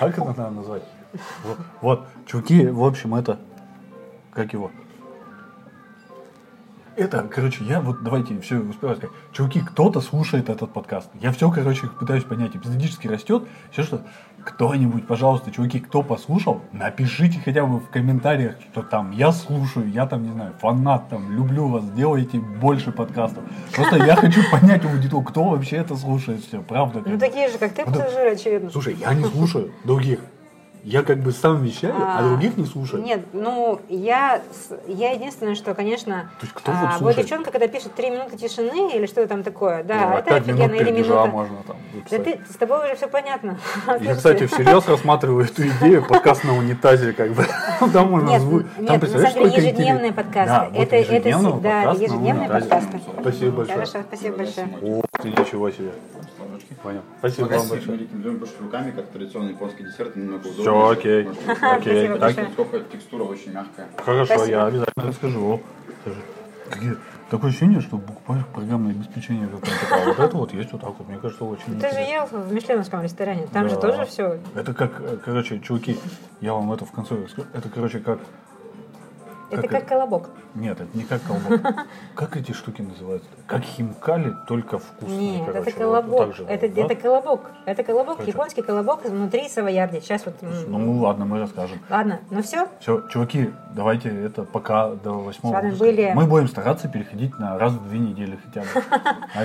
Как 0.00 0.18
это 0.18 0.24
надо 0.24 0.50
назвать? 0.50 0.82
Вот, 1.44 1.56
вот, 1.80 2.06
чуваки, 2.26 2.66
в 2.66 2.84
общем, 2.84 3.14
это... 3.14 3.38
Как 4.32 4.52
его? 4.52 4.70
Это, 6.96 7.22
короче, 7.22 7.64
я 7.64 7.80
вот 7.80 8.02
давайте 8.02 8.38
все 8.40 8.56
успеваю 8.58 8.96
сказать. 8.96 9.14
Чуваки, 9.32 9.60
кто-то 9.60 10.00
слушает 10.00 10.48
этот 10.48 10.72
подкаст. 10.72 11.08
Я 11.20 11.32
все, 11.32 11.50
короче, 11.50 11.86
пытаюсь 11.88 12.24
понять. 12.24 12.54
Эпизодически 12.56 13.06
растет. 13.08 13.44
Все 13.70 13.82
что. 13.82 14.02
Кто-нибудь, 14.44 15.06
пожалуйста, 15.06 15.50
чуваки, 15.50 15.80
кто 15.80 16.02
послушал, 16.02 16.62
напишите 16.72 17.38
хотя 17.44 17.66
бы 17.66 17.78
в 17.78 17.88
комментариях, 17.90 18.56
что 18.72 18.82
там 18.82 19.10
я 19.10 19.32
слушаю, 19.32 19.90
я 19.90 20.06
там, 20.06 20.22
не 20.22 20.32
знаю, 20.32 20.54
фанат, 20.58 21.10
там, 21.10 21.30
люблю 21.30 21.68
вас, 21.68 21.84
делайте 21.90 22.38
больше 22.38 22.90
подкастов. 22.90 23.44
Просто 23.74 23.96
я 23.96 24.16
хочу 24.16 24.40
понять 24.50 24.84
аудиторию, 24.84 25.22
кто 25.26 25.44
вообще 25.44 25.76
это 25.76 25.94
слушает 25.94 26.42
все, 26.42 26.62
правда. 26.62 27.02
Ну, 27.04 27.18
такие 27.18 27.50
же, 27.50 27.58
как 27.58 27.72
ты, 27.74 27.82
это- 27.82 27.92
пассажиры, 27.92 28.30
очевидно. 28.32 28.70
Слушай, 28.70 28.94
я 28.94 29.12
не 29.12 29.24
слушаю 29.24 29.72
других. 29.84 30.20
Я 30.82 31.02
как 31.02 31.18
бы 31.18 31.30
сам 31.32 31.62
вещаю, 31.62 31.94
а, 31.96 32.18
А, 32.18 32.22
других 32.22 32.56
не 32.56 32.64
слушаю. 32.64 33.02
Нет, 33.02 33.20
ну, 33.32 33.80
я, 33.88 34.40
я 34.86 35.10
единственное, 35.12 35.54
что, 35.54 35.74
конечно, 35.74 36.30
То 36.40 36.46
есть 36.46 36.54
кто 36.54 36.72
а, 36.72 36.92
вот 36.98 37.02
вот 37.02 37.16
девчонка, 37.16 37.50
когда 37.50 37.68
пишет 37.68 37.94
три 37.94 38.08
минуты 38.10 38.36
тишины 38.38 38.94
или 38.94 39.06
что 39.06 39.26
там 39.26 39.42
такое, 39.42 39.84
да, 39.84 40.10
Ну, 40.10 40.16
это 40.18 40.36
офигенно, 40.36 40.74
или 40.74 40.90
минута. 40.90 41.26
можно 41.26 41.56
там 41.66 41.76
Да 42.10 42.18
ты, 42.18 42.40
с 42.50 42.56
тобой 42.56 42.86
уже 42.86 42.96
все 42.96 43.08
понятно. 43.08 43.58
Я, 44.00 44.14
кстати, 44.16 44.46
всерьез 44.46 44.86
рассматриваю 44.88 45.44
эту 45.44 45.66
идею 45.68 46.06
подкаст 46.06 46.44
на 46.44 46.56
унитазе, 46.56 47.12
как 47.12 47.32
бы. 47.32 47.44
Там 47.92 48.10
можно 48.10 48.28
Нет, 48.28 48.40
звук. 48.42 48.62
нет, 48.62 48.74
Там, 48.76 48.86
на 48.86 48.98
представляешь, 49.00 49.34
самом 49.34 49.50
деле 49.50 49.62
ежедневные 49.68 50.12
подкасты. 50.12 50.46
Да, 50.50 50.68
вот 50.72 50.82
Это- 50.82 50.96
это 50.96 51.30
подкаста 51.30 51.62
на 51.62 51.92
ежедневные 51.92 52.48
подкасты. 52.48 53.00
Спасибо 53.20 53.50
большое. 53.50 53.74
Хорошо, 53.76 53.98
спасибо 54.08 54.36
большое. 54.36 54.68
О, 54.82 55.02
ты 55.20 55.28
ничего 55.28 55.70
себе. 55.70 55.92
Сложечки. 56.60 56.74
Понял. 56.82 57.02
Спасибо 57.18 57.46
вам 57.46 57.52
Магазин 57.52 57.68
мы 57.68 57.76
большое. 57.76 57.98
рекомендуем 57.98 58.46
что 58.46 58.62
руками, 58.62 58.90
как 58.90 59.06
традиционный 59.08 59.52
японский 59.52 59.84
десерт, 59.84 60.16
немного 60.16 60.46
удобнее. 60.46 60.62
Все, 60.62 60.88
окей. 60.88 61.28
Окей. 61.60 62.08
Так, 62.08 62.20
большое. 62.20 62.48
Сколько 62.52 62.80
текстура 62.80 63.24
очень 63.24 63.52
мягкая. 63.52 63.88
Хорошо, 63.96 64.34
Спасибо. 64.34 64.50
я 64.50 64.66
обязательно 64.66 65.06
расскажу. 65.06 65.60
Такое 67.30 67.50
ощущение, 67.50 67.80
что 67.80 67.98
покупаешь 67.98 68.44
программное 68.46 68.92
обеспечение 68.92 69.46
какое-то. 69.46 69.94
А 69.94 70.04
вот 70.04 70.18
это 70.18 70.36
вот 70.36 70.52
есть 70.52 70.72
вот 70.72 70.80
так 70.80 70.98
вот. 70.98 71.08
Мне 71.08 71.18
кажется, 71.18 71.44
очень 71.44 71.80
Ты 71.80 71.92
же 71.92 72.00
ел 72.00 72.26
в 72.26 72.52
Мишленовском 72.52 73.02
ресторане. 73.02 73.46
Там 73.52 73.68
же 73.68 73.76
тоже 73.76 74.04
все. 74.04 74.38
Это 74.54 74.74
как, 74.74 75.00
э, 75.00 75.16
короче, 75.24 75.60
чуваки, 75.60 75.96
я 76.40 76.54
вам 76.54 76.72
это 76.72 76.84
в 76.84 76.90
конце 76.90 77.14
расскажу. 77.14 77.46
Это, 77.52 77.68
короче, 77.68 78.00
как... 78.00 78.18
Это 79.50 79.62
Как 79.62 79.70
как 79.80 79.88
колобок. 79.88 80.30
Нет, 80.54 80.80
это 80.80 80.96
не 80.96 81.04
как 81.04 81.22
колбок. 81.22 81.60
Как 82.14 82.36
эти 82.36 82.52
штуки 82.52 82.82
называются? 82.82 83.28
Как 83.46 83.62
химкали, 83.62 84.32
только 84.46 84.78
вкусные, 84.78 85.38
Нет, 85.38 85.46
короче. 85.46 85.70
это 85.70 85.78
колобок. 85.78 86.34
же, 86.36 86.44
это, 86.44 86.68
да? 86.68 86.82
это 86.82 86.94
колобок. 86.94 87.50
Это 87.66 87.82
колобок, 87.84 88.16
Короче. 88.16 88.30
японский 88.32 88.62
колобок 88.62 89.04
внутри 89.04 89.48
савоярди. 89.48 90.00
Сейчас 90.00 90.24
вот. 90.26 90.34
Ну 90.66 91.00
ладно, 91.00 91.24
мы 91.24 91.40
расскажем. 91.40 91.78
Ладно, 91.88 92.20
ну 92.30 92.42
все. 92.42 92.68
Все, 92.80 93.06
чуваки, 93.08 93.52
давайте 93.74 94.08
это 94.08 94.44
пока 94.44 94.90
до 94.90 95.12
восьмого 95.12 95.60
были- 95.76 96.12
Мы 96.14 96.26
будем 96.26 96.48
стараться 96.48 96.88
переходить 96.88 97.38
на 97.38 97.58
раз 97.58 97.72
в 97.72 97.88
две 97.88 97.98
недели 97.98 98.38
хотя 98.44 98.60
бы. 98.60 98.66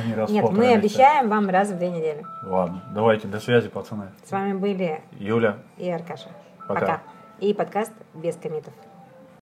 Не 0.07 0.13
раз 0.13 0.29
Нет, 0.29 0.49
мы 0.51 0.73
обещаем 0.73 1.29
вам 1.29 1.49
раз 1.49 1.69
в 1.69 1.77
две 1.77 1.89
недели. 1.89 2.25
Ладно, 2.43 2.83
давайте, 2.93 3.27
до 3.27 3.39
связи, 3.39 3.69
пацаны. 3.69 4.09
С 4.23 4.31
вами 4.31 4.53
были 4.53 5.01
Юля, 5.19 5.57
и 5.77 5.89
Аркаша. 5.89 6.29
Пока. 6.67 7.01
И 7.39 7.53
подкаст 7.53 7.91
без 8.13 8.35
комитов. 8.35 8.73